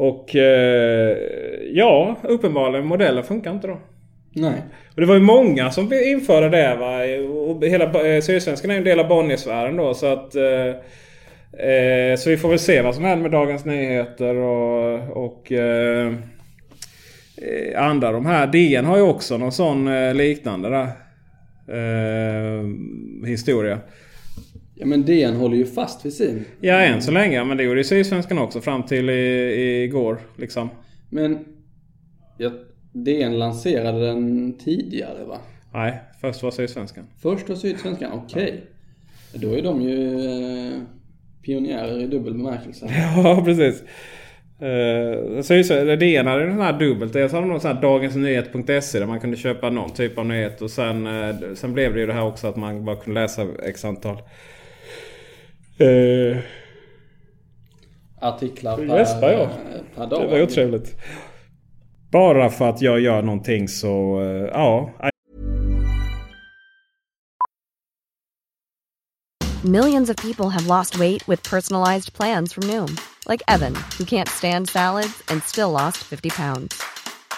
[0.00, 1.16] Och eh,
[1.72, 3.78] ja, uppenbarligen modellen funkar inte då.
[4.32, 4.62] Nej.
[4.94, 7.00] Och det var ju många som införde det va.
[7.30, 10.34] Och hela eh, Sydsvenskan är ju en del av Bonniersfären då så att...
[10.34, 10.66] Eh,
[11.66, 15.24] eh, så vi får väl se vad som händer med Dagens Nyheter och...
[15.26, 16.12] och eh,
[17.76, 18.46] andra de här.
[18.46, 20.88] DN har ju också någon sån eh, liknande där.
[21.78, 22.64] Eh,
[23.26, 23.78] historia.
[24.80, 26.44] Ja men DN håller ju fast vid sin.
[26.60, 27.44] Ja än så länge.
[27.44, 30.20] Men det gjorde ju Sydsvenskan också fram till i, igår.
[30.36, 30.68] Liksom.
[31.08, 31.38] Men
[32.38, 32.50] ja,
[32.92, 35.38] DN lanserade den tidigare va?
[35.72, 37.04] Nej, först var Sydsvenskan.
[37.22, 38.64] Först var Sydsvenskan, okej.
[39.34, 40.80] Då är de ju eh,
[41.42, 42.86] pionjärer i dubbel bemärkelse.
[43.24, 43.82] Ja, precis.
[44.62, 47.12] Uh, så så, DN hade den här dubbelt.
[47.12, 50.62] Dels hade de sån här dagensnyhet.se där man kunde köpa någon typ av nyhet.
[50.62, 53.46] Och sen, eh, sen blev det ju det här också att man bara kunde läsa
[53.62, 54.16] x antal.
[55.80, 56.36] Eh,
[58.20, 59.48] Artiklar per, Jesper, ja.
[59.94, 60.20] per dag.
[60.20, 60.96] det var ju otrevligt.
[62.12, 64.90] Bara för att jag gör någonting så, eh, ja.
[69.64, 72.96] Millions of people have lost weight with personalized plans from Noom,
[73.28, 76.82] like Evan, who can't stand salads and still lost 50 pounds.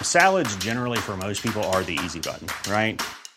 [0.01, 3.01] Salads, generally, for most people, are the easy button, right?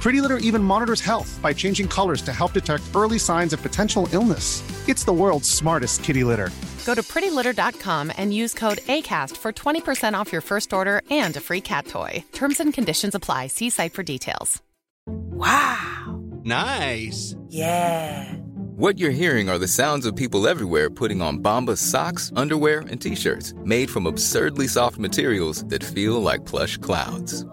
[0.00, 4.08] Pretty Litter even monitors health by changing colors to help detect early signs of potential
[4.12, 4.62] illness.
[4.88, 6.50] It's the world's smartest kitty litter.
[6.86, 11.40] Go to prettylitter.com and use code ACAST for 20% off your first order and a
[11.40, 12.24] free cat toy.
[12.32, 13.48] Terms and conditions apply.
[13.48, 14.62] See site for details.
[15.06, 16.20] Wow.
[16.44, 17.36] Nice.
[17.48, 18.32] Yeah.
[18.76, 23.00] What you're hearing are the sounds of people everywhere putting on Bombas socks, underwear, and
[23.00, 27.44] t-shirts made from absurdly soft materials that feel like plush clouds.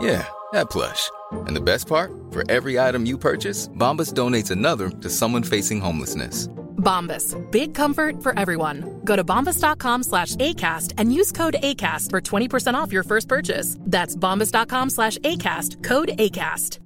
[0.00, 1.10] Yeah, that plush.
[1.46, 2.12] And the best part?
[2.30, 6.48] For every item you purchase, Bombas donates another to someone facing homelessness.
[6.82, 7.36] Bombas.
[7.50, 9.00] Big comfort for everyone.
[9.04, 13.76] Go to bombas.com slash ACAST and use code ACAST for 20% off your first purchase.
[13.80, 15.84] That's bombas.com slash ACAST.
[15.84, 16.80] Code ACAST.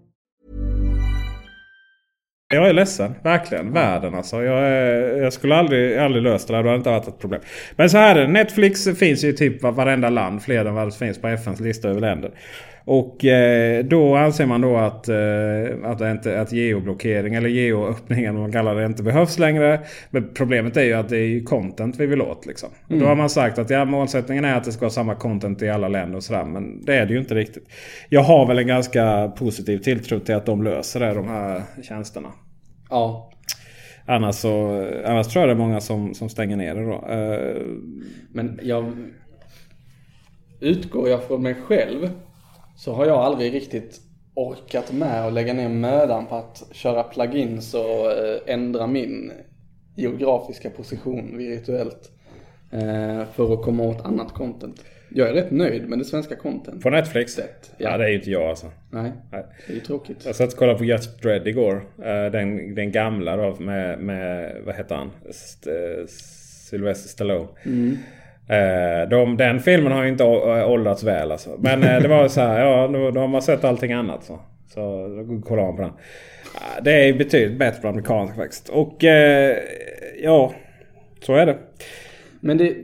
[2.48, 3.72] Jag är ledsen, verkligen.
[3.72, 4.42] Världen alltså.
[4.42, 6.62] Jag, är, jag skulle aldrig, aldrig löst det där.
[6.62, 7.40] Det hade inte varit ett problem.
[7.76, 8.28] Men så här är det.
[8.28, 10.42] Netflix finns ju i typ varenda land.
[10.42, 12.30] Fler än vad det finns på FNs lista över länder.
[12.88, 18.38] Och eh, då anser man då att, eh, att, inte, att geoblockering eller geoöppning eller
[18.38, 19.80] man kallar det inte behövs längre.
[20.10, 22.46] Men problemet är ju att det är content vi vill åt.
[22.46, 22.68] Liksom.
[22.88, 23.00] Mm.
[23.00, 25.68] Då har man sagt att ja, målsättningen är att det ska vara samma content i
[25.68, 26.44] alla länder och sådär.
[26.44, 27.68] Men det är det ju inte riktigt.
[28.08, 32.28] Jag har väl en ganska positiv tilltro till att de löser det, de här tjänsterna.
[32.90, 33.32] Ja.
[34.06, 37.04] Annars, så, annars tror jag det är många som, som stänger ner det då.
[37.08, 37.62] Eh,
[38.32, 38.92] Men jag
[40.60, 42.10] utgår jag från mig själv
[42.76, 44.00] så har jag aldrig riktigt
[44.34, 49.32] orkat med att lägga ner mödan på att köra plugins och eh, ändra min
[49.94, 52.10] geografiska position virtuellt.
[52.72, 54.84] Eh, för att komma åt annat content.
[55.08, 56.82] Jag är rätt nöjd med det svenska content.
[56.82, 57.38] På Netflix?
[57.38, 57.44] Ja.
[57.78, 58.66] ja, det är ju inte jag alltså.
[58.90, 60.24] Nej, det är ju tråkigt.
[60.26, 61.86] Jag satt och kollade på Judge Dredd igår.
[61.98, 65.10] Eh, den, den gamla då med, med vad heter han?
[65.28, 65.70] St
[66.70, 67.48] Sylvester Stallone.
[67.64, 67.98] Mm.
[68.48, 71.50] Eh, de, den filmen har ju inte eh, åldrats väl alltså.
[71.58, 74.24] Men eh, det var så här, ja då, då har man sett allting annat.
[74.24, 75.92] Så, så då kollar man på den.
[76.54, 78.68] Ah, det är betydligt bättre på amerikansk faktiskt.
[78.68, 79.56] Och eh,
[80.22, 80.52] ja,
[81.22, 81.56] så är det.
[82.40, 82.74] Men det,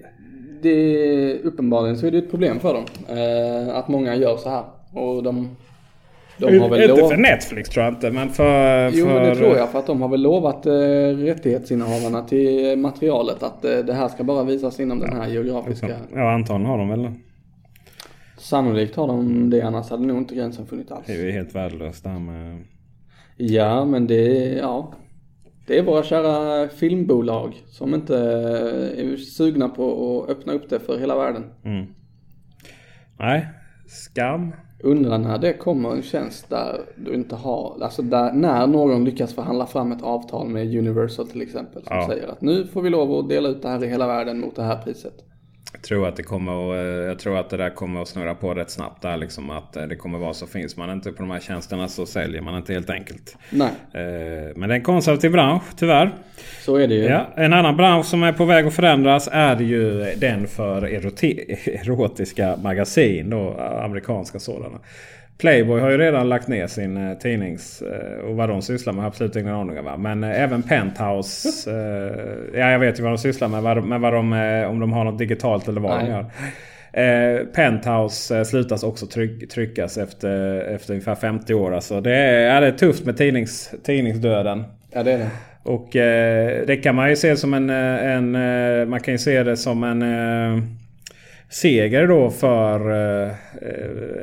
[0.63, 2.85] det uppenbarligen så är det ett problem för dem.
[3.09, 4.65] Eh, att många gör så här.
[4.93, 5.57] Och de
[6.39, 8.91] de har väl inte för Netflix tror jag inte men för...
[8.93, 9.15] Jo för...
[9.15, 10.73] men det tror jag för att de har väl lovat eh,
[11.17, 15.07] rättighetsinnehavarna till materialet att eh, det här ska bara visas inom ja.
[15.07, 15.97] den här geografiska...
[16.15, 17.13] Ja antagligen har de väl det.
[18.39, 21.07] Sannolikt har de det annars hade nog inte gränsen funnits alls.
[21.07, 22.65] Det är ju helt värdelöst det här med...
[23.37, 24.95] Ja men det, ja.
[25.67, 28.17] Det är våra kära filmbolag som inte
[28.97, 31.45] är sugna på att öppna upp det för hela världen.
[31.65, 31.87] Mm.
[33.19, 33.49] Nej,
[33.87, 34.53] skam.
[34.85, 39.35] Undrar när det kommer en tjänst där du inte har, alltså där, när någon lyckas
[39.35, 41.83] förhandla fram ett avtal med Universal till exempel.
[41.83, 42.07] Som ja.
[42.07, 44.57] säger att nu får vi lov att dela ut det här i hela världen mot
[44.57, 45.25] det här priset.
[45.81, 48.55] Tror att det kommer att, eh, jag tror att det där kommer att snurra på
[48.55, 49.51] rätt snabbt där liksom.
[49.51, 52.41] Att eh, det kommer vara så finns man inte på de här tjänsterna så säljer
[52.41, 53.37] man inte helt enkelt.
[53.51, 53.71] Nej.
[53.93, 56.13] Eh, men det är en konservativ bransch tyvärr.
[56.61, 57.05] Så är det ju.
[57.05, 60.83] Ja, en annan bransch som är på väg att förändras är ju den för
[61.83, 63.31] erotiska magasin.
[63.31, 64.79] Då, amerikanska sådana.
[65.43, 67.83] Playboy har ju redan lagt ner sin eh, tidnings...
[67.83, 70.03] Eh, och vad de sysslar med har absolut ingen aning om.
[70.03, 71.71] Men eh, även Penthouse.
[72.55, 73.85] Ja, jag vet ju vad de sysslar med.
[73.85, 74.33] Men vad de,
[74.69, 76.07] om de har något digitalt eller vad Nej.
[76.07, 76.27] de gör.
[76.93, 81.75] Eh, Penthouse eh, slutas också tryck, tryckas efter, efter ungefär 50 år.
[81.75, 84.65] Alltså det, är, ja, det är tufft med tidnings, tidningsdöden.
[84.91, 85.31] Ja, det är det.
[85.63, 87.71] Och eh, det kan man ju se som en...
[87.71, 88.33] en
[88.89, 90.03] man kan ju se det som en
[91.53, 93.33] seger då för eh,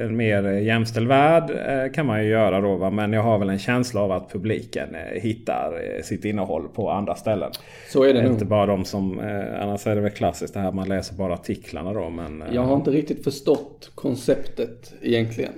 [0.05, 2.75] en mer jämställd värld eh, kan man ju göra då.
[2.75, 2.89] Va?
[2.89, 7.15] Men jag har väl en känsla av att publiken eh, hittar sitt innehåll på andra
[7.15, 7.51] ställen.
[7.89, 8.47] Så är det Inte nog.
[8.47, 9.19] bara de som...
[9.61, 12.09] Annars är det väl klassiskt det här man läser bara artiklarna då.
[12.09, 15.53] Men, Jag har inte riktigt förstått konceptet egentligen.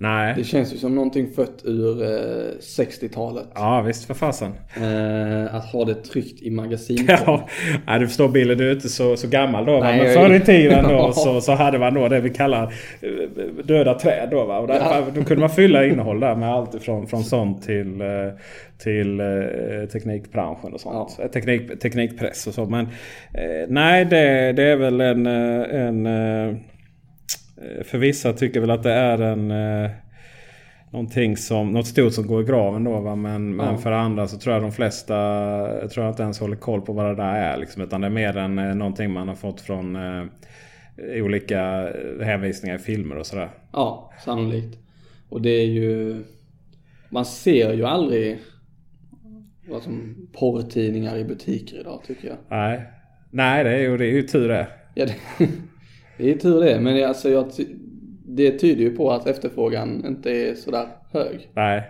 [0.00, 0.34] Nej.
[0.36, 2.08] Det känns ju som någonting fött ur eh,
[2.60, 3.46] 60-talet.
[3.54, 4.52] Ja visst för fasen.
[4.76, 7.06] Eh, att ha det tryckt i magasin.
[7.26, 7.48] Ja,
[7.86, 9.78] nej, du förstår Billy, du är inte så, så gammal då.
[9.78, 11.12] Nej, men förr i tiden då, Ja.
[11.12, 12.62] så, så hade man då det vi kallar
[13.00, 14.28] eh, döda träd.
[14.30, 14.58] Då, va?
[14.58, 15.02] Och där, Ja.
[15.14, 18.06] då kunde man fylla innehåll där med allt ifrån från sånt till, eh,
[18.82, 19.26] till eh,
[19.92, 21.18] teknikbranschen och sånt.
[21.22, 22.64] Eh, Teknik, teknikpress och så.
[22.66, 22.84] Men
[23.34, 25.26] eh, nej, det, det är väl en...
[25.26, 26.06] eh, en
[27.84, 29.50] för vissa tycker väl att det är en...
[29.50, 29.90] eh,
[30.90, 33.14] Någonting som, något stort som går i graven då va.
[33.16, 33.76] Men, men Ja.
[33.76, 35.14] för andra så tror jag de flesta
[35.80, 37.56] jag tror jag inte ens håller koll på vad det där är.
[37.56, 40.24] Liksom, utan det är mer än eh, någonting man har fått från eh,
[41.22, 43.48] olika eh, hänvisningar i filmer och sådär.
[43.72, 44.78] Ja, sannolikt.
[45.28, 46.24] Och det är ju...
[47.08, 48.38] Man ser ju aldrig
[49.68, 52.36] vad som porrtidningar i butiker idag tycker jag.
[52.48, 52.82] Nej,
[53.30, 54.66] Nej det är ju, det är ju tur det.
[54.94, 55.14] Ja, det,
[56.18, 56.80] det är tur det.
[56.80, 57.46] Men det, alltså, jag,
[58.26, 61.50] det tyder ju på att efterfrågan inte är sådär hög.
[61.54, 61.82] Nej.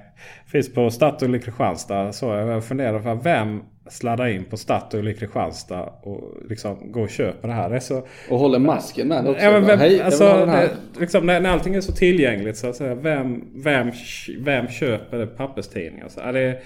[0.46, 2.12] Finns på Statoil i Kristianstad.
[2.12, 7.10] Så jag funderar på vem sladdar in på Statoil i Kristianstad och liksom går och
[7.10, 7.70] köper det här.
[7.70, 8.02] Det så...
[8.30, 9.44] Och håller masken med också.
[9.44, 12.76] Ja, men vem, Hej, alltså, det, liksom, när, när allting är så tillgängligt så att
[12.76, 12.94] säga.
[12.94, 13.90] Vem, vem,
[14.38, 16.08] vem köper papperstidningar?
[16.08, 16.58] Så, det,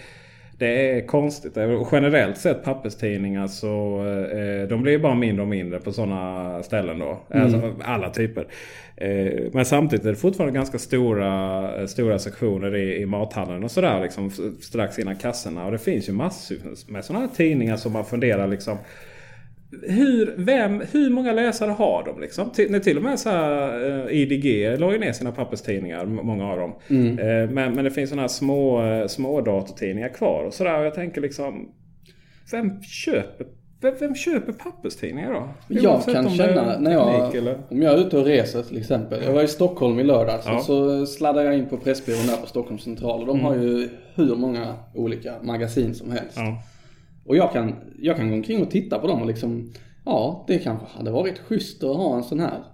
[0.62, 1.56] det är konstigt.
[1.56, 6.98] Och generellt sett papperstidningar så eh, de blir bara mindre och mindre på sådana ställen
[6.98, 7.20] då.
[7.30, 7.44] Mm.
[7.44, 8.46] Alltså, alla typer.
[8.96, 14.00] Eh, men samtidigt är det fortfarande ganska stora, stora sektioner i, i mathandeln och sådär.
[14.00, 15.66] Liksom, strax innan kassorna.
[15.66, 16.56] Och det finns ju massor
[16.92, 18.78] med sådana här tidningar som man funderar liksom.
[19.82, 22.50] Hur, vem, hur många läsare har de liksom?
[22.50, 26.58] Till, till och med så här, eh, IDG la ju ner sina papperstidningar, många av
[26.58, 26.74] dem.
[26.90, 27.18] Mm.
[27.18, 30.78] Eh, men, men det finns sådana här små, eh, små datortidningar kvar och sådär.
[30.78, 31.68] Och jag tänker liksom...
[32.52, 33.46] Vem köper,
[33.80, 35.48] vem, vem köper papperstidningar då?
[35.68, 37.58] Jag kan om känna när jag, eller...
[37.70, 39.22] om jag är ute och reser till exempel.
[39.24, 40.56] Jag var i Stockholm i lördags Ja.
[40.56, 43.20] och så sladdade jag in på Pressbyrån där på Stockholms central.
[43.20, 43.46] Och de Mm.
[43.46, 46.36] har ju hur många olika magasin som helst.
[46.36, 46.62] Ja.
[47.24, 49.72] Och jag kan, jag kan gå omkring och titta på dem och liksom,
[50.04, 52.64] ja det kanske hade varit schysst att ha en sån här.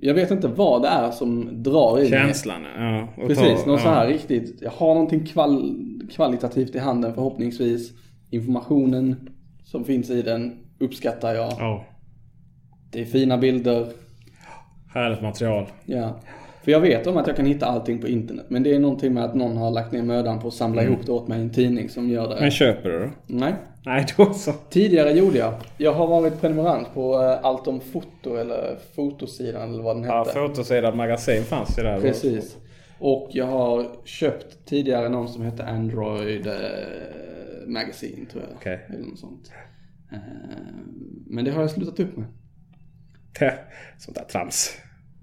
[0.00, 2.08] Jag vet inte vad det är som drar i.
[2.08, 3.08] Känslan, ja.
[3.26, 4.14] Precis, ta- något så här ja.
[4.14, 4.62] riktigt.
[4.62, 5.74] Jag har någonting kval,
[6.10, 7.92] kvalitativt i handen förhoppningsvis.
[8.30, 9.30] Informationen
[9.64, 11.52] som finns i den uppskattar jag.
[11.58, 11.84] Ja.
[12.90, 13.86] Det är fina bilder.
[14.94, 15.66] Härligt material.
[15.84, 16.20] Ja.
[16.66, 18.46] För jag vet om att jag kan hitta allting på internet.
[18.48, 20.92] Men det är någonting med att någon har lagt ner mödan på att samla Mm.
[20.92, 22.40] ihop det åt mig i en tidning som gör det.
[22.40, 23.10] Men köper du då?
[23.26, 23.54] Nej.
[23.84, 24.52] Nej, då så.
[24.70, 25.54] Tidigare gjorde jag.
[25.78, 30.16] Jag har varit prenumerant på eh, Allt om foto eller Fotosidan eller vad den hette.
[30.16, 32.00] Ja, fotosidan magasin fanns ju där.
[32.00, 32.56] Precis.
[32.98, 36.52] Och jag har köpt tidigare någon som hette Android eh,
[37.66, 38.52] Magazine tror jag.
[38.56, 38.86] Okej.
[38.88, 39.52] Eller något sånt.
[40.12, 40.18] Eh,
[41.26, 42.26] men det har jag slutat upp med.
[43.98, 44.70] Sånt där trams.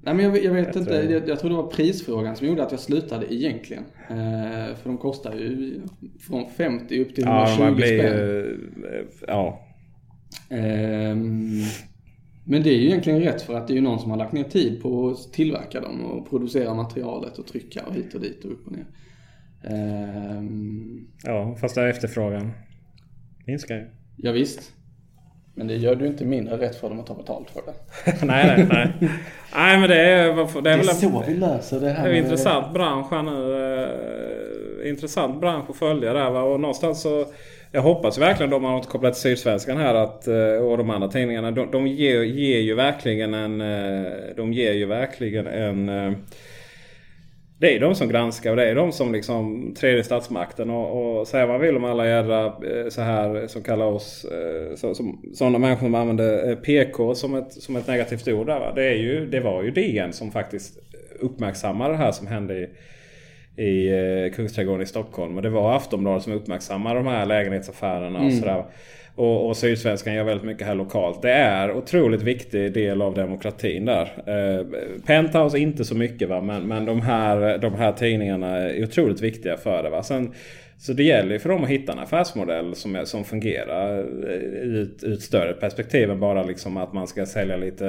[0.05, 2.47] Nej men jag, jag vet Jag inte, tror- jag, jag tror det var prisfrågan som
[2.47, 3.83] gjorde att jag slutade egentligen.
[4.09, 5.81] Eh, för de kostar ju
[6.19, 8.17] från 50 upp till Ja, 120 man blir spänn.
[8.17, 9.07] ju...
[9.27, 9.59] Ja.
[10.49, 11.51] Ehm,
[12.45, 14.33] men det är ju egentligen rätt för att det är ju någon som har lagt
[14.33, 18.45] ner tid på att tillverka dem och producera materialet och trycka och hit och dit
[18.45, 18.85] och upp och ner.
[19.63, 22.51] Ehm, Ja, fast där efterfrågan
[23.45, 23.87] minskar ju.
[24.17, 24.73] ja, visst.
[25.55, 27.73] Men det gör du inte mindre rätt för dem att ta betalt för det.
[28.25, 28.67] nej, nej,
[28.99, 29.09] nej.
[29.55, 32.03] Nej, men det är, varför- det är, Det är väl så vi löser det här
[32.03, 34.83] Det är en intressant bransch här nu.
[34.83, 36.41] eh, intressant bransch att följa där va.
[36.43, 37.25] Och någonstans så...
[37.71, 40.35] Jag hoppas verkligen de har återkopplat till Sydsvenskan här att, eh,
[40.65, 41.51] och de andra tidningarna.
[41.51, 43.61] De, de ger, ger ju verkligen en...
[43.61, 45.89] eh, De ger ju verkligen en...
[47.63, 51.27] Det är de som granskar och det är de som liksom tredje statsmakten och, och
[51.27, 54.95] säga vad man vill om alla jädra eh, så här som kallar oss eh, så,
[54.95, 58.71] som, sådana människor som använder eh, PK som ett, som ett negativt ord där va.
[58.75, 60.79] Det, är ju, det var ju DN som faktiskt
[61.19, 62.69] uppmärksammade det här som hände
[63.57, 65.35] i, i Kungsträdgården i Stockholm.
[65.35, 68.39] Och det var Aftonbladet som uppmärksammade de här lägenhetsaffärerna och Mm.
[68.39, 68.65] sådär.
[69.15, 71.21] Och, och Sydsvenskan gör väldigt mycket här lokalt.
[71.21, 74.11] Det är otroligt viktig del av demokratin där.
[74.25, 74.65] Eh,
[75.05, 79.57] Penthouse inte så mycket va, men, men de, här, de här tidningarna är otroligt viktiga
[79.57, 79.89] för det.
[79.89, 80.03] Va?
[80.03, 80.33] Sen,
[80.77, 84.35] så det gäller ju för dem att hitta en affärsmodell som, är, som fungerar eh,
[84.61, 87.87] ut, ut större perspektiv än bara liksom att man ska sälja lite,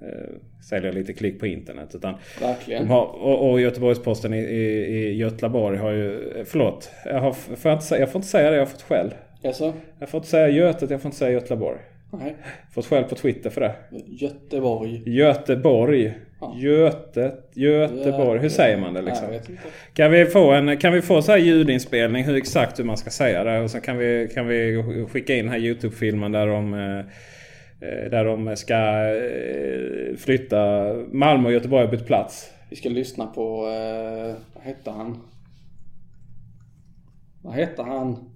[0.00, 0.34] eh,
[0.68, 1.94] sälja lite klick på internet.
[1.94, 2.86] Utan Verkligen.
[2.86, 6.20] har, och, och Göteborgs-Posten i, i, i Götlaborg har ju...
[6.46, 9.14] Förlåt, jag, har, får jag, inte, jag får inte säga det, jag har fått skäll.
[9.44, 9.74] Jaså?
[9.98, 11.78] Jag får inte säga Götet, jag får inte säga Götlaborg.
[12.10, 12.36] Nej.
[12.74, 13.74] Fått skäll på Twitter för det.
[14.06, 15.02] Göteborg.
[15.06, 16.14] Göteborg.
[16.40, 16.54] Ja.
[16.58, 18.40] Göte, Göteborg.
[18.40, 19.26] Hur säger man det liksom?
[19.30, 19.40] Nej.
[19.94, 23.10] Kan vi få en kan vi få så här ljudinspelning hur exakt hur man ska
[23.10, 23.60] säga det?
[23.60, 24.82] Och sen kan vi, kan vi
[25.12, 26.98] skicka in den här Youtube-filmen där de eh,
[27.88, 28.74] eh, där de ska
[29.14, 32.50] eh, flytta Malmö och Göteborg har bytt plats.
[32.70, 33.60] Vi ska lyssna på,
[34.54, 35.22] vad hette han?
[37.42, 38.33] Vad hette han?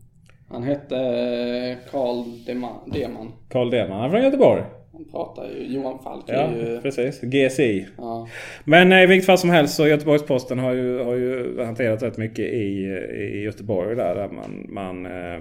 [0.49, 2.91] Han hette eh, Carl Deman.
[2.93, 3.33] Deman.
[3.49, 4.63] Carl Deman, han är från Göteborg.
[4.93, 6.81] Han pratar ju, Johan Falk Ja, ju...
[6.81, 7.21] precis.
[7.21, 7.87] GSI.
[7.97, 8.29] Ja.
[8.65, 12.17] Men eh, i vilket fall som helst så Göteborgs-Posten har ju, har ju hanterat rätt
[12.17, 12.87] mycket i,
[13.35, 15.35] i Göteborg där, där man, man eh,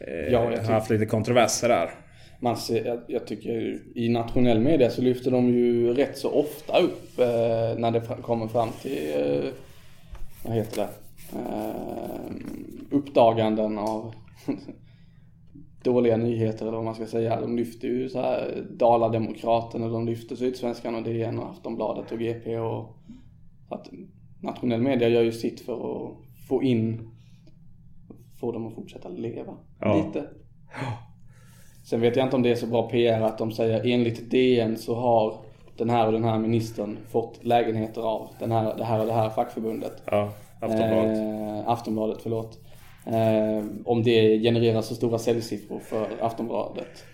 [0.00, 1.90] eh, jag har haft lite kontroverser där.
[2.42, 6.78] Man ser, jag, jag tycker i nationell media så lyfter de ju rätt så ofta
[6.78, 9.50] upp eh, när det kommer fram till, eh,
[10.44, 10.88] vad heter det,
[11.38, 12.20] eh,
[12.90, 14.14] uppdaganden av
[15.82, 17.40] dåliga nyheter eller vad man ska säga.
[17.40, 22.18] De lyfter ju så här Dala-Demokraten och de lyfter Sydsvenskan och DN och Aftonbladet och
[22.18, 22.96] GP och
[23.68, 23.90] att
[24.40, 26.12] nationell media gör ju sitt för att
[26.48, 27.10] få in,
[28.40, 29.96] få dem att fortsätta leva Ja.
[30.06, 30.24] lite.
[31.84, 34.76] Sen vet jag inte om det är så bra PR att de säger enligt DN
[34.76, 35.34] så har
[35.76, 39.12] den här och den här ministern fått lägenheter av den här, det här och det
[39.12, 40.02] här fackförbundet.
[40.10, 41.18] Ja, Aftonbladet.
[41.18, 42.58] Eh, Aftonbladet, förlåt.
[43.06, 47.04] Eh, om det genererar så stora säljsiffror för Aftonbladet.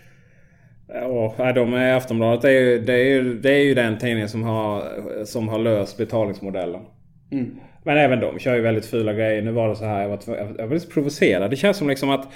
[0.87, 4.29] Ja, de är Aftonbladet det är, ju, det, är ju, det är ju den tidningen
[4.29, 4.83] som har,
[5.25, 6.81] som har löst betalningsmodellen.
[7.31, 7.59] Mm.
[7.83, 9.41] Men även de kör ju väldigt fula grejer.
[9.41, 10.19] Nu var det så här, jag var,
[10.57, 11.51] jag var lite provocerad.
[11.51, 12.27] Det känns som liksom att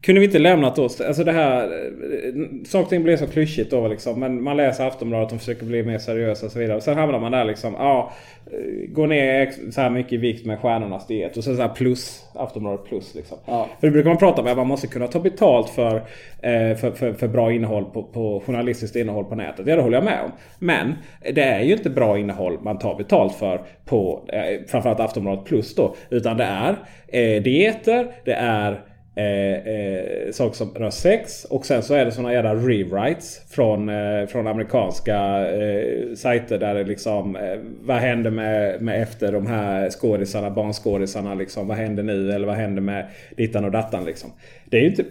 [0.00, 1.00] kunde vi inte lämnat oss...
[1.00, 1.62] Alltså det här...
[1.64, 4.20] eh, Saker och ting blir så klyschigt då liksom.
[4.20, 6.80] Men man läser Aftonbladet och försöker bli mer seriös och så vidare.
[6.80, 7.74] Sen hamnar man där liksom.
[7.78, 8.12] Ja,
[8.52, 11.36] eh, gå ner så här mycket i vikt med stjärnornas diet.
[11.36, 12.22] Och sen så här plus.
[12.34, 13.38] Aftonbladet plus liksom.
[13.46, 13.68] Ja.
[13.80, 15.96] För det brukar man prata om att man måste kunna ta betalt för,
[16.42, 19.66] eh, för, för, för bra innehåll på, på journalistiskt innehåll på nätet.
[19.66, 20.32] Ja, det håller jag med om.
[20.58, 20.94] Men
[21.32, 24.28] det är ju inte bra innehåll man tar betalt för på
[24.68, 25.94] framförallt Aftonbladet plus då.
[26.10, 26.76] Utan det är
[27.08, 28.80] eh, dieter, det är
[29.18, 33.88] Eh, eh, saker som rör sex och sen så är det såna jävla rewrites från,
[33.88, 39.46] eh, från amerikanska eh, sajter där det liksom eh, Vad händer med, med efter de
[39.46, 41.68] här skådisarna, barnskådisarna liksom?
[41.68, 42.32] Vad händer nu?
[42.32, 43.06] Eller vad händer med
[43.36, 44.30] dittan och dattan liksom?
[44.64, 45.04] Det är ju inte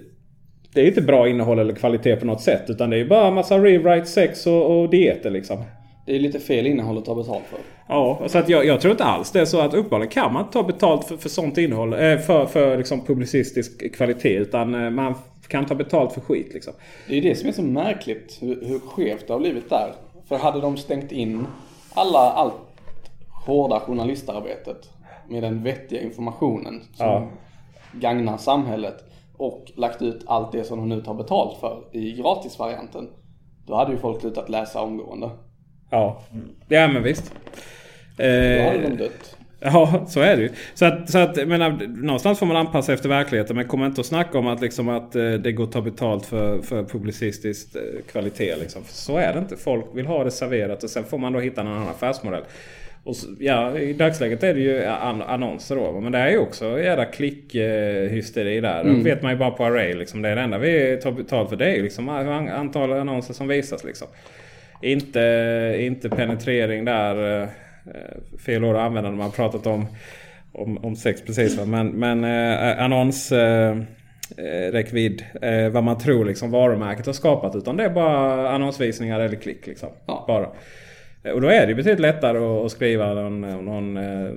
[0.74, 3.32] det är inte bra innehåll eller kvalitet på något sätt utan det är ju bara
[3.32, 5.64] massa rewrites, sex och, och dieter liksom.
[6.06, 7.60] Det är lite fel innehåll att ta betalt för.
[7.88, 10.42] Ja, så att jag, jag tror inte alls det är så att uppenbarligen kan man
[10.42, 11.94] inte ta betalt för, för sånt innehåll.
[11.94, 14.36] Eh, för för liksom publicistisk kvalitet.
[14.38, 15.16] Utan eh, man
[15.48, 16.74] kan ta betalt för skit liksom.
[17.08, 19.94] Det är ju det som är så märkligt hur, hur skevt det har blivit där.
[20.28, 21.48] För hade de stängt in
[21.94, 22.54] alla, allt
[23.46, 24.90] hårda journalistarbetet
[25.30, 27.28] med den vettiga informationen som Ja.
[27.94, 29.04] gagnar samhället
[29.38, 33.10] och lagt ut allt det som de nu tar betalt för i gratisvarianten.
[33.68, 35.30] Då hade ju folk slutat läsa omgående.
[35.96, 36.22] Ja,
[36.68, 37.34] ja men visst.
[38.18, 39.38] Då hade Eh, de dött.
[39.60, 40.50] Ja, så är det ju.
[40.74, 43.56] Så att, så att menar, någonstans får man anpassa efter verkligheten.
[43.56, 46.26] Men kom inte och snacka om att, liksom, att eh, det går att ta betalt
[46.26, 47.82] för, för publicistisk eh,
[48.12, 48.56] kvalitet.
[48.56, 48.84] Liksom.
[48.84, 49.58] För så är det inte.
[49.58, 52.44] Folk vill ha det serverat och sen får man då hitta en annan affärsmodell.
[53.04, 56.00] Och så, ja, I dagsläget är det ju an annonser då.
[56.02, 58.82] Men det är ju också jävla klickhysteri där.
[58.82, 58.98] Mm.
[59.04, 59.94] Det vet man ju bara på Array.
[59.94, 60.22] Liksom.
[60.22, 61.56] Det är det enda vi tar betalt för.
[61.56, 63.84] Det är liksom an- antal annonser som visas.
[63.84, 64.08] Liksom.
[64.92, 67.42] Inte, inte penetrering där.
[67.42, 67.48] eh,
[68.46, 69.86] Fel ord att använda när man har pratat om,
[70.52, 71.58] om, om sex precis.
[71.58, 71.66] Va?
[71.66, 73.32] Men, men eh, annons...
[73.32, 73.78] Eh,
[74.38, 75.26] eh, räckvidd.
[75.42, 77.56] Eh, vad man tror liksom varumärket har skapat.
[77.56, 79.68] Utan det är bara annonsvisningar eller klick.
[79.68, 79.90] Liksom.
[80.28, 80.48] Bara.
[81.24, 84.32] Eh, Och då är det betydligt lättare att, att skriva någon, någon eh,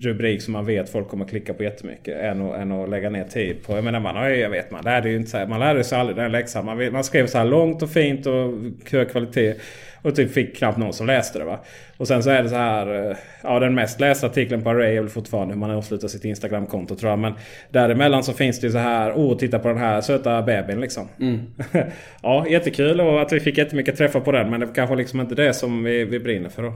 [0.00, 2.20] rubrik som man vet folk kommer klicka på jättemycket.
[2.20, 3.72] Än att, än att lägga ner tid på.
[3.72, 5.84] Jag menar man har ju, jag vet man lärde ju inte så här, Man lärde
[5.84, 6.64] sig aldrig den läxan.
[6.64, 8.54] Man, man skrev så här långt och fint och
[8.90, 9.54] hög kvalitet.
[10.02, 11.58] Och typ fick knappt någon som läste det va.
[11.96, 13.10] Och sen så är det så här.
[13.10, 16.24] eh, Ja den mest lästa artikeln på Array är väl fortfarande hur man avslutar sitt
[16.24, 17.18] Instagramkonto tror jag.
[17.18, 17.32] Men
[17.70, 19.12] däremellan så finns det ju så här.
[19.16, 21.08] Åh titta på den här söta bebisen liksom.
[21.20, 21.40] Mm.
[22.22, 24.50] ja jättekul och att vi fick jättemycket träffar på den.
[24.50, 26.72] Men det är kanske liksom inte det som vi, vi brinner för då.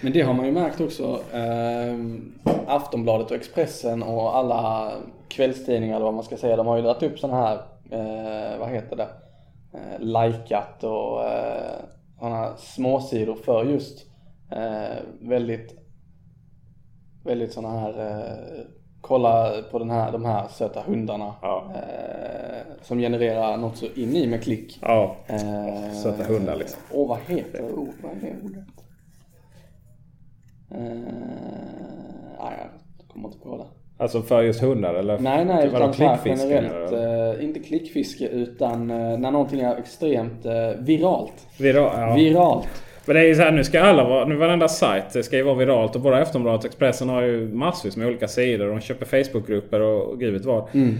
[0.00, 1.20] Men det har man ju märkt också.
[1.32, 1.96] Eh,
[2.66, 4.92] Aftonbladet och Expressen och alla
[5.28, 6.56] kvällstidningar eller vad man ska säga.
[6.56, 7.54] De har ju dragit upp sådana här,
[7.90, 9.08] eh, vad heter det?
[9.74, 11.76] Eh, likat och eh,
[12.18, 14.06] sådana småsidor för just
[14.52, 15.74] eh, väldigt,
[17.24, 18.64] väldigt sådana här eh,
[19.00, 21.34] Kolla på den här, de här söta hundarna.
[21.74, 24.78] Eh, som genererar något så in i med klick.
[24.82, 26.82] Ja, Eh, söta hundar liksom.
[26.92, 27.94] Åh, vad heter ord?
[28.02, 28.64] Vad är det ordet?
[30.70, 30.78] Eh,
[32.38, 33.66] nej, jag kommer inte på det.
[33.98, 35.18] Alltså för just hundar eller?
[35.18, 36.92] Nej, nej, Vadå, utan klickfiske, generellt.
[36.92, 37.34] eller?
[37.38, 41.46] eh, inte klickfiske utan eh, när någonting är extremt eh, viralt.
[41.58, 42.14] Viral, ja.
[42.14, 42.68] Viralt.
[43.06, 45.42] Men det är ju så här, nu ska alla vara, nu varenda sajt ska ju
[45.42, 48.68] vara viralt och både Aftonbladet och Expressen har ju massvis med olika sidor.
[48.68, 50.74] De köper Facebookgrupper och, och gud vet vad.
[50.74, 50.98] Mm.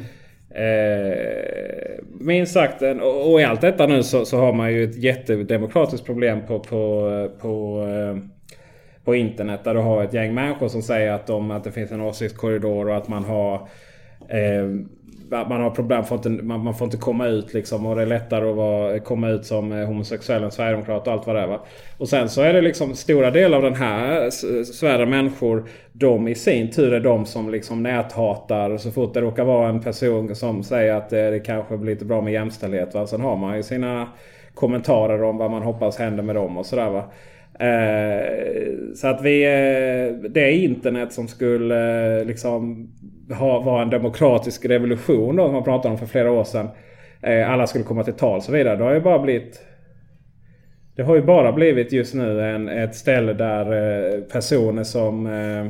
[0.51, 2.83] Eh, minst sagt,
[3.27, 7.11] och i allt detta nu så, så har man ju ett jättedemokratiskt problem på, på,
[7.41, 8.23] på, eh,
[9.07, 9.65] på internet.
[9.65, 12.89] Där du har ett gäng människor som säger att, de, att det finns en åsiktskorridor
[12.89, 13.55] och att man har
[14.29, 14.67] eh,
[15.31, 18.07] man har problem, får inte, man, man får inte komma ut liksom och det är
[18.07, 21.47] lättare att vara, komma ut som eh, homosexuell än sverigedemokrat och allt vad det är.
[21.47, 21.61] Va?
[21.99, 24.31] Och sen så är det liksom stora delar av den här
[24.65, 25.69] sfären människor.
[25.93, 29.81] De i sin tur är de som liksom näthatar så fort det råkar vara en
[29.81, 32.95] person som säger att eh, det kanske blir lite bra med jämställdhet.
[32.95, 33.07] Va?
[33.07, 34.09] Sen har man ju sina
[34.55, 37.05] kommentarer om vad man hoppas händer med dem och sådär va.
[37.59, 42.89] Eh, så att vi, eh, det är internet som skulle eh, liksom
[43.39, 46.69] ha, vara en demokratisk revolution då, som man pratade om för flera år sedan.
[47.47, 48.77] Alla skulle komma till tal och så vidare.
[48.77, 49.63] Det har ju bara blivit
[50.97, 55.67] det har ju bara blivit just nu en, ett ställe där personer som eh,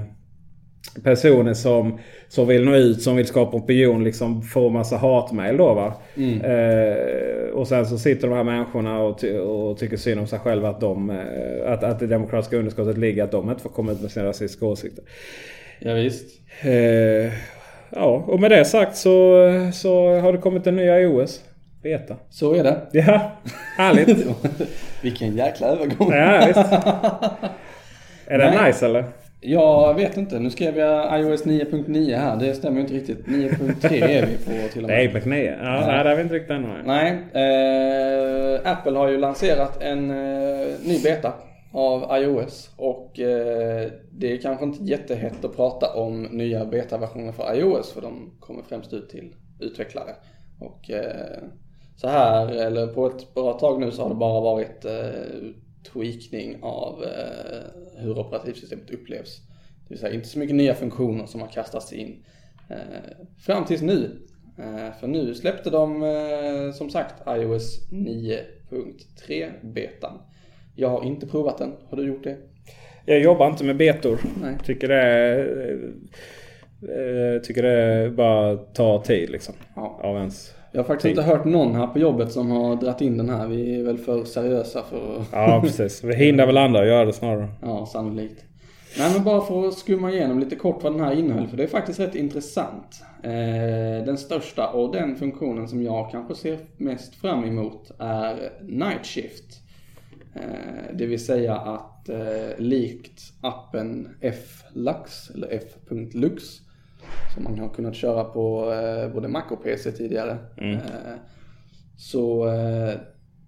[1.04, 5.74] Personer som, som vill nå ut, som vill skapa opinion liksom får massa hatmejl då
[5.74, 5.94] va.
[6.16, 6.40] Mm.
[6.40, 10.38] Eh, och sen så sitter de här människorna och, ty och tycker synd om sig
[10.38, 13.92] själva att, de, eh, att, att det demokratiska underskottet ligger att de inte får komma
[13.92, 15.04] ut med sina rasistiska åsikter.
[15.78, 16.26] Ja, visst.
[16.62, 17.32] Eh,
[17.90, 19.40] ja, och med det sagt så,
[19.74, 21.40] så har det kommit en ny iOS.
[21.82, 22.16] Beta.
[22.30, 22.80] Så är det.
[22.92, 23.32] Ja,
[23.76, 24.26] härligt.
[25.02, 26.12] Vilken jäkla övergång.
[26.12, 26.72] Ja, visst.
[28.26, 28.66] Är det Nej.
[28.66, 29.04] nice eller?
[29.48, 30.38] Jag vet inte.
[30.38, 32.36] Nu skrev jag iOS 9.9 här.
[32.36, 33.26] Det stämmer ju inte riktigt.
[33.26, 34.96] 9.3 är vi på till och med.
[34.96, 35.44] Nej, på knä.
[35.44, 36.82] Ja, nej, det är vi inte riktigt ännu.
[36.84, 37.10] Nej.
[37.10, 41.32] Eh, Apple har ju lanserat en eh, ny beta
[41.72, 42.70] av iOS.
[42.76, 47.92] Och eh, det är kanske inte jättehett att prata om nya betaversioner för iOS.
[47.92, 50.14] För de kommer främst ut till utvecklare.
[50.60, 51.42] Och eh,
[51.96, 54.92] så här, eller på ett bra tag nu så har det bara varit eh,
[55.92, 59.40] tweakning av eh, hur operativsystemet upplevs.
[59.88, 62.24] Det vill säga inte så mycket nya funktioner som har kastats in
[62.70, 62.76] eh,
[63.38, 64.26] fram tills nu.
[64.58, 70.18] Eh, för nu släppte de eh, som sagt iOS 9.3 betan.
[70.74, 71.72] Jag har inte provat den.
[71.88, 72.36] Har du gjort det?
[73.04, 74.18] Jag jobbar inte med betor.
[74.42, 74.54] Nej.
[74.64, 75.38] Tycker det är,
[76.82, 79.54] eh, Tycker det bara tar tid liksom.
[79.74, 80.00] Ja.
[80.02, 83.16] Av ens Jag har faktiskt inte hört någon här på jobbet som har dratt in
[83.16, 83.46] den här.
[83.46, 85.28] Vi är väl för seriösa för att...
[85.32, 86.04] Ja, precis.
[86.04, 87.48] Vi hindrar väl andra att göra det snarare.
[87.62, 88.44] Ja, sannolikt.
[88.98, 91.62] Nej men bara för att skumma igenom lite kort vad den här innehöll, för det
[91.62, 93.02] är faktiskt rätt intressant.
[93.22, 99.06] Eh, den största och den funktionen som jag kanske ser mest fram emot är Night
[99.06, 99.62] Shift.
[100.34, 106.44] Eh, det vill säga att eh, likt appen F-Lux, eller F.Lux,
[107.34, 110.36] som man har kunnat köra på eh, både Mac och PC tidigare.
[110.56, 110.74] Mm.
[110.74, 111.14] Eh,
[111.96, 112.94] så eh,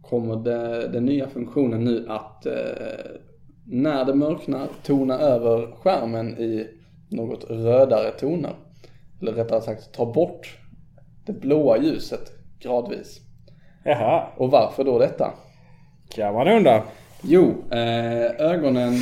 [0.02, 2.46] kommer det, den nya funktionen nu att
[3.66, 6.66] när det mörknar tona över skärmen i
[7.08, 8.54] något rödare toner.
[9.20, 10.58] Eller rättare sagt ta bort
[11.26, 13.20] det blåa ljuset gradvis.
[13.84, 14.26] Jaha.
[14.36, 15.34] Och varför då detta?
[16.14, 16.82] Kan man undra.
[17.22, 17.54] Jo,
[18.38, 18.94] ögonen...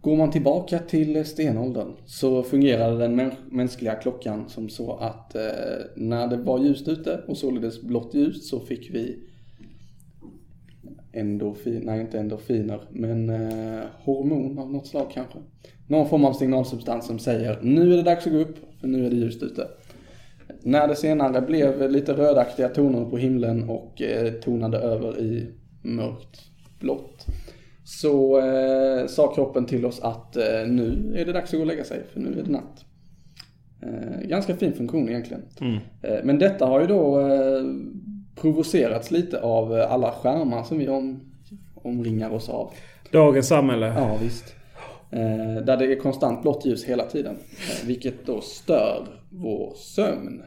[0.00, 5.42] Går man tillbaka till stenåldern så fungerade den mänskliga klockan som så att eh,
[5.96, 9.18] när det var ljust ute och således blått ljus så fick vi
[11.12, 15.38] endorfin, nej inte endorfiner, men eh, hormon av något slag kanske.
[15.86, 19.06] Någon form av signalsubstans som säger nu är det dags att gå upp, för nu
[19.06, 19.68] är det ljust ute.
[20.62, 25.46] När det senare blev lite rödaktiga toner på himlen och eh, tonade över i
[25.82, 26.40] mörkt
[26.78, 27.26] blått.
[27.90, 31.66] Så eh, sa kroppen till oss att eh, nu är det dags att gå och
[31.66, 32.84] lägga sig, för nu är det natt.
[33.82, 35.42] Eh, ganska fin funktion egentligen.
[35.60, 35.74] Mm.
[36.02, 37.64] Eh, men detta har ju då eh,
[38.40, 41.20] provocerats lite av alla skärmar som vi om,
[41.74, 42.72] omringar oss av.
[43.12, 43.86] Dagens samhälle.
[43.86, 44.54] Ja, visst.
[45.10, 47.36] Eh, där det är konstant blått ljus hela tiden.
[47.86, 50.42] Vilket då stör vår sömn.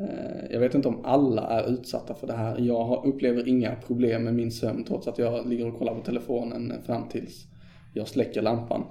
[0.00, 2.58] Eh, jag vet inte om alla är utsatta för det här.
[2.58, 6.72] Jag upplever inga problem med min sömn trots att jag ligger och kollar på telefonen
[6.86, 7.46] fram tills
[7.94, 8.84] jag släcker lampan.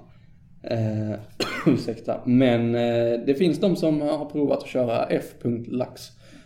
[0.62, 1.18] Eh,
[1.66, 2.20] ursäkta.
[2.24, 6.02] Men eh, det finns de som har provat att köra F.lax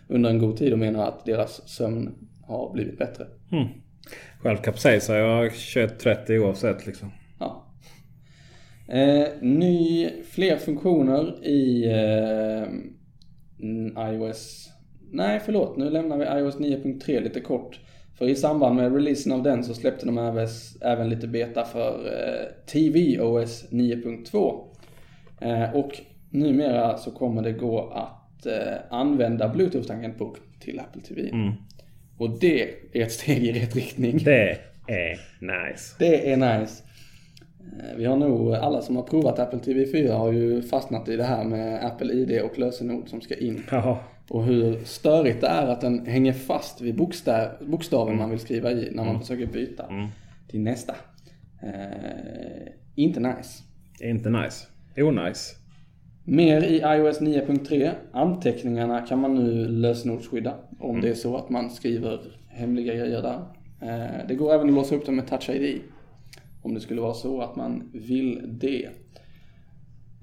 [0.08, 2.14] under en god tid och menar att deras sömn
[2.46, 3.26] har blivit bättre.
[3.52, 3.68] Mm.
[4.42, 7.10] Själv kapsejsar jag 21.30 oavsett liksom.
[7.38, 7.66] Ja.
[8.88, 12.68] Eh, ny, fler funktioner i eh,
[13.98, 14.70] iOS...
[15.10, 15.76] Nej, förlåt.
[15.76, 17.80] Nu lämnar vi iOS 9.3 lite kort.
[18.18, 20.48] För i samband med releasen av den så släppte de även,
[20.80, 24.64] även lite beta för eh, tvOS 9.2.
[25.40, 26.00] Eh, och
[26.30, 31.28] numera så kommer det gå att eh, använda Bluetooth-tangentbord till Apple TV.
[31.28, 31.52] Mm.
[32.18, 34.18] Och det är ett steg i rätt riktning.
[34.24, 35.96] Det är nice.
[35.98, 36.82] Det är nice.
[37.78, 41.16] Eh, Vi har nog, alla som har provat Apple TV 4 har ju fastnat i
[41.16, 43.62] det här med Apple ID och lösenord som ska in.
[43.70, 43.96] Jaha.
[44.30, 48.70] Och hur störigt det är att den hänger fast vid bokstav, bokstaven man vill skriva
[48.72, 49.20] i när man Mm.
[49.20, 50.06] försöker byta Mm.
[50.48, 50.94] till nästa.
[51.62, 53.62] Eh, inte nice.
[54.00, 54.66] Inte nice.
[54.96, 55.54] Onajs.
[56.24, 57.90] Mer i iOS 9.3.
[58.12, 61.02] Anteckningarna kan man nu lösenordsskydda om Mm.
[61.02, 63.40] det är så att man skriver hemliga grejer där.
[63.80, 65.80] Eh, det går även att låsa upp dem med Touch ID.
[66.64, 68.88] Om det skulle vara så att man vill det.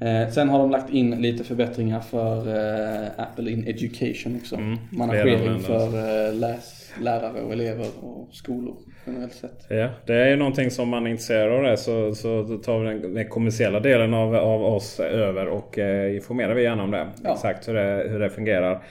[0.02, 4.56] Eh, sen har de lagt in lite förbättringar för eh, Apple in Education också.
[4.56, 5.86] Mm, Managering för
[6.28, 8.76] eh, läs, lärare och elever och skolor
[9.06, 9.66] generellt sett.
[9.70, 12.86] Ja, det är ju någonting som man är intresserad av det så, så tar vi
[12.86, 17.08] den, den kommersiella delen av, av oss över och eh, informerar vi gärna om det.
[17.24, 17.34] Ja.
[17.34, 18.82] Exakt hur det, hur det fungerar.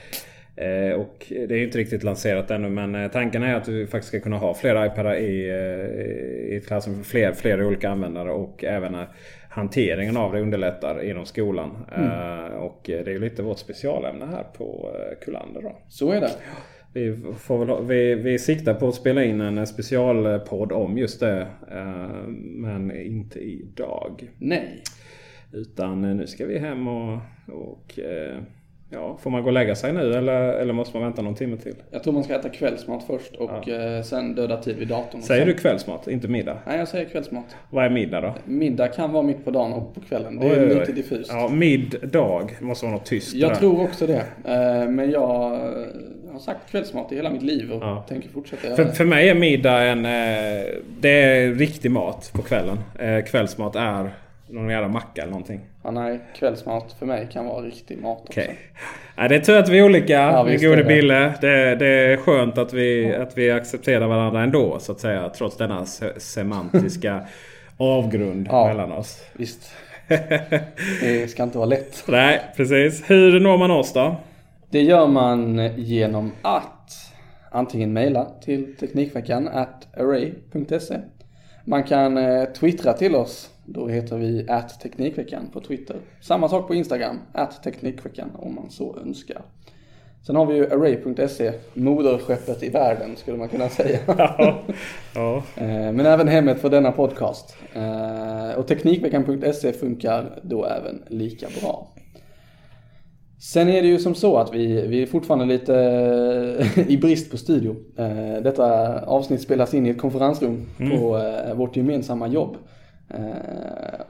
[0.55, 4.07] Eh, och det är inte riktigt lanserat ännu men eh, tanken är att du faktiskt
[4.07, 8.63] ska kunna ha flera iPadar i, eh, i klassrum för fler, flera olika användare och
[8.63, 9.05] även
[9.49, 11.85] hanteringen av det underlättar inom skolan.
[11.97, 12.53] Mm.
[12.53, 15.77] Och det är lite vårt specialämne här på Kullander då.
[15.87, 16.31] Så är det.
[16.93, 21.47] Vi, får väl, vi, vi siktar på att spela in en specialpodd om just det.
[22.35, 24.29] Men inte idag.
[24.37, 24.83] Nej.
[25.53, 27.99] Utan nu ska vi hem och, och
[28.91, 31.57] ja, får man gå och lägga sig nu eller, eller måste man vänta någon timme
[31.57, 31.75] till?
[31.91, 35.21] Jag tror man ska äta kvällsmat först och eh, sen döda tid vid datorn.
[35.21, 36.57] Säger du kvällsmat, inte middag?
[36.67, 37.55] Nej, jag säger kvällsmat.
[37.69, 38.33] Vad är middag då?
[38.45, 40.39] Middag kan vara mitt på dagen och på kvällen.
[40.39, 40.79] Det Oj, är oj, oj.
[40.79, 41.31] lite diffust.
[41.33, 43.33] Ja, middag måste vara något tyst.
[43.33, 43.55] Jag där.
[43.55, 44.23] tror också det.
[44.45, 45.59] Eh, Men jag eh,
[46.31, 48.05] har sagt kvällsmat i hela mitt liv och Ja.
[48.09, 48.91] tänker fortsätta göra För, det.
[48.93, 50.03] för mig är middag en...
[50.99, 52.77] Det är riktig mat på kvällen.
[53.27, 54.09] Kvällsmat är
[54.51, 55.59] någon jävla macka eller någonting.
[55.83, 58.41] Ja, nej, kvällsmat för mig kan vara riktig mat också.
[59.17, 60.83] Nej, det är tur att vi är olika, Ja, visst gode.
[60.83, 61.33] Bille.
[61.41, 65.29] Det, det är skönt att vi, att vi accepterar varandra ändå, så att säga.
[65.29, 67.21] Trots denna se semantiska
[67.77, 68.67] avgrund Ja.
[68.67, 69.23] mellan oss.
[69.33, 69.71] Visst.
[71.01, 72.03] Det ska inte vara lätt.
[72.07, 73.03] Nej, precis.
[73.09, 74.15] Hur når man oss då?
[74.69, 76.91] Det gör man genom att
[77.51, 80.97] antingen mejla till Teknikveckan at array.se.
[81.65, 83.49] Man kan eh, twittra till oss.
[83.65, 84.45] Då heter vi
[84.81, 85.95] Teknikveckan på Twitter.
[86.21, 87.19] Samma sak på Instagram,
[87.63, 89.41] Teknikveckan om man så önskar.
[90.27, 93.99] Sen har vi ju array.se, moderskeppet i världen skulle man kunna säga.
[95.15, 95.43] Ja.
[95.57, 97.55] Eh, Men även hemmet för denna podcast.
[97.73, 101.87] Eh, Och Teknikveckan.se funkar då även lika bra.
[103.39, 105.73] Sen är det ju som så att vi, vi är fortfarande lite
[106.87, 107.75] i brist på studio.
[107.97, 110.99] Eh, Detta avsnitt spelas in i ett konferensrum Mm.
[110.99, 112.57] på eh, vårt gemensamma jobb.
[113.13, 114.01] Eh,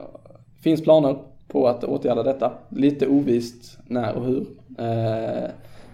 [0.62, 1.16] Finns planer
[1.48, 2.52] på att åtgärda detta.
[2.68, 4.46] Lite ovist när och hur.
[4.78, 5.48] Eh,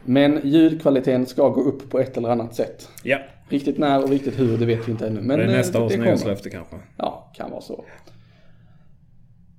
[0.04, 2.88] Men ljudkvaliteten ska gå upp på ett eller annat sätt.
[3.02, 3.18] Ja.
[3.48, 5.20] Riktigt när och riktigt hur, det vet vi inte ännu.
[5.20, 6.06] Men det är eh, nästa års kommer.
[6.06, 6.76] nyårslöfte kanske.
[6.96, 7.84] Ja, kan vara så.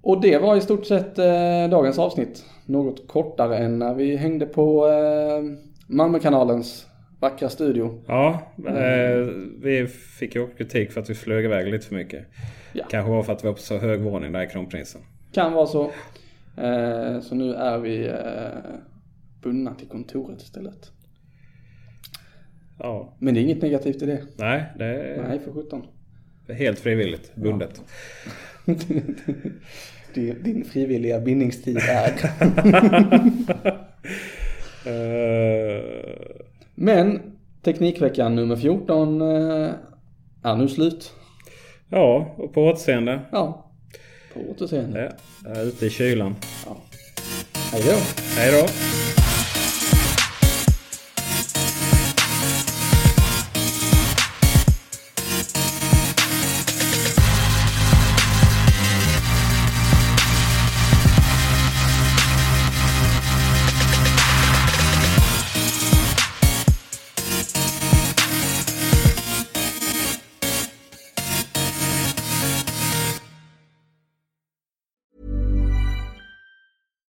[0.01, 2.45] Och det var i stort sett eh, dagens avsnitt.
[2.65, 5.43] Något kortare än när vi hängde på eh,
[5.87, 6.85] Malmökanalens
[7.19, 8.03] vackra studio.
[8.07, 9.27] Ja, eh,
[9.61, 9.87] vi
[10.19, 12.25] fick ju kritik för att vi flög iväg lite för mycket.
[12.73, 12.85] Ja.
[12.89, 15.01] Kanske var för att vi var på så hög våning där i Kronprinsen.
[15.31, 15.83] Kan vara så.
[16.57, 18.75] Eh, så nu är vi eh,
[19.41, 20.91] bundna till kontoret istället.
[22.79, 23.13] Ja.
[23.19, 24.23] Men det är inget negativt i det.
[24.35, 25.81] Nej, det är Nej, för sjutton.
[26.47, 27.81] helt frivilligt bundet.
[30.13, 32.13] Din din frivilliga bindningstid är.
[34.85, 35.83] Eh,
[36.75, 37.21] Men
[37.61, 39.69] Teknikveckan nummer 14 eh,
[40.43, 41.13] är nu slut.
[41.89, 43.19] Ja, och på återseende.
[43.31, 43.71] Ja,
[44.33, 45.15] på återseende.
[45.45, 46.35] Ja, ute i kylan.
[46.65, 46.77] Ja.
[47.71, 47.97] Hej då.
[48.37, 48.67] Hej då.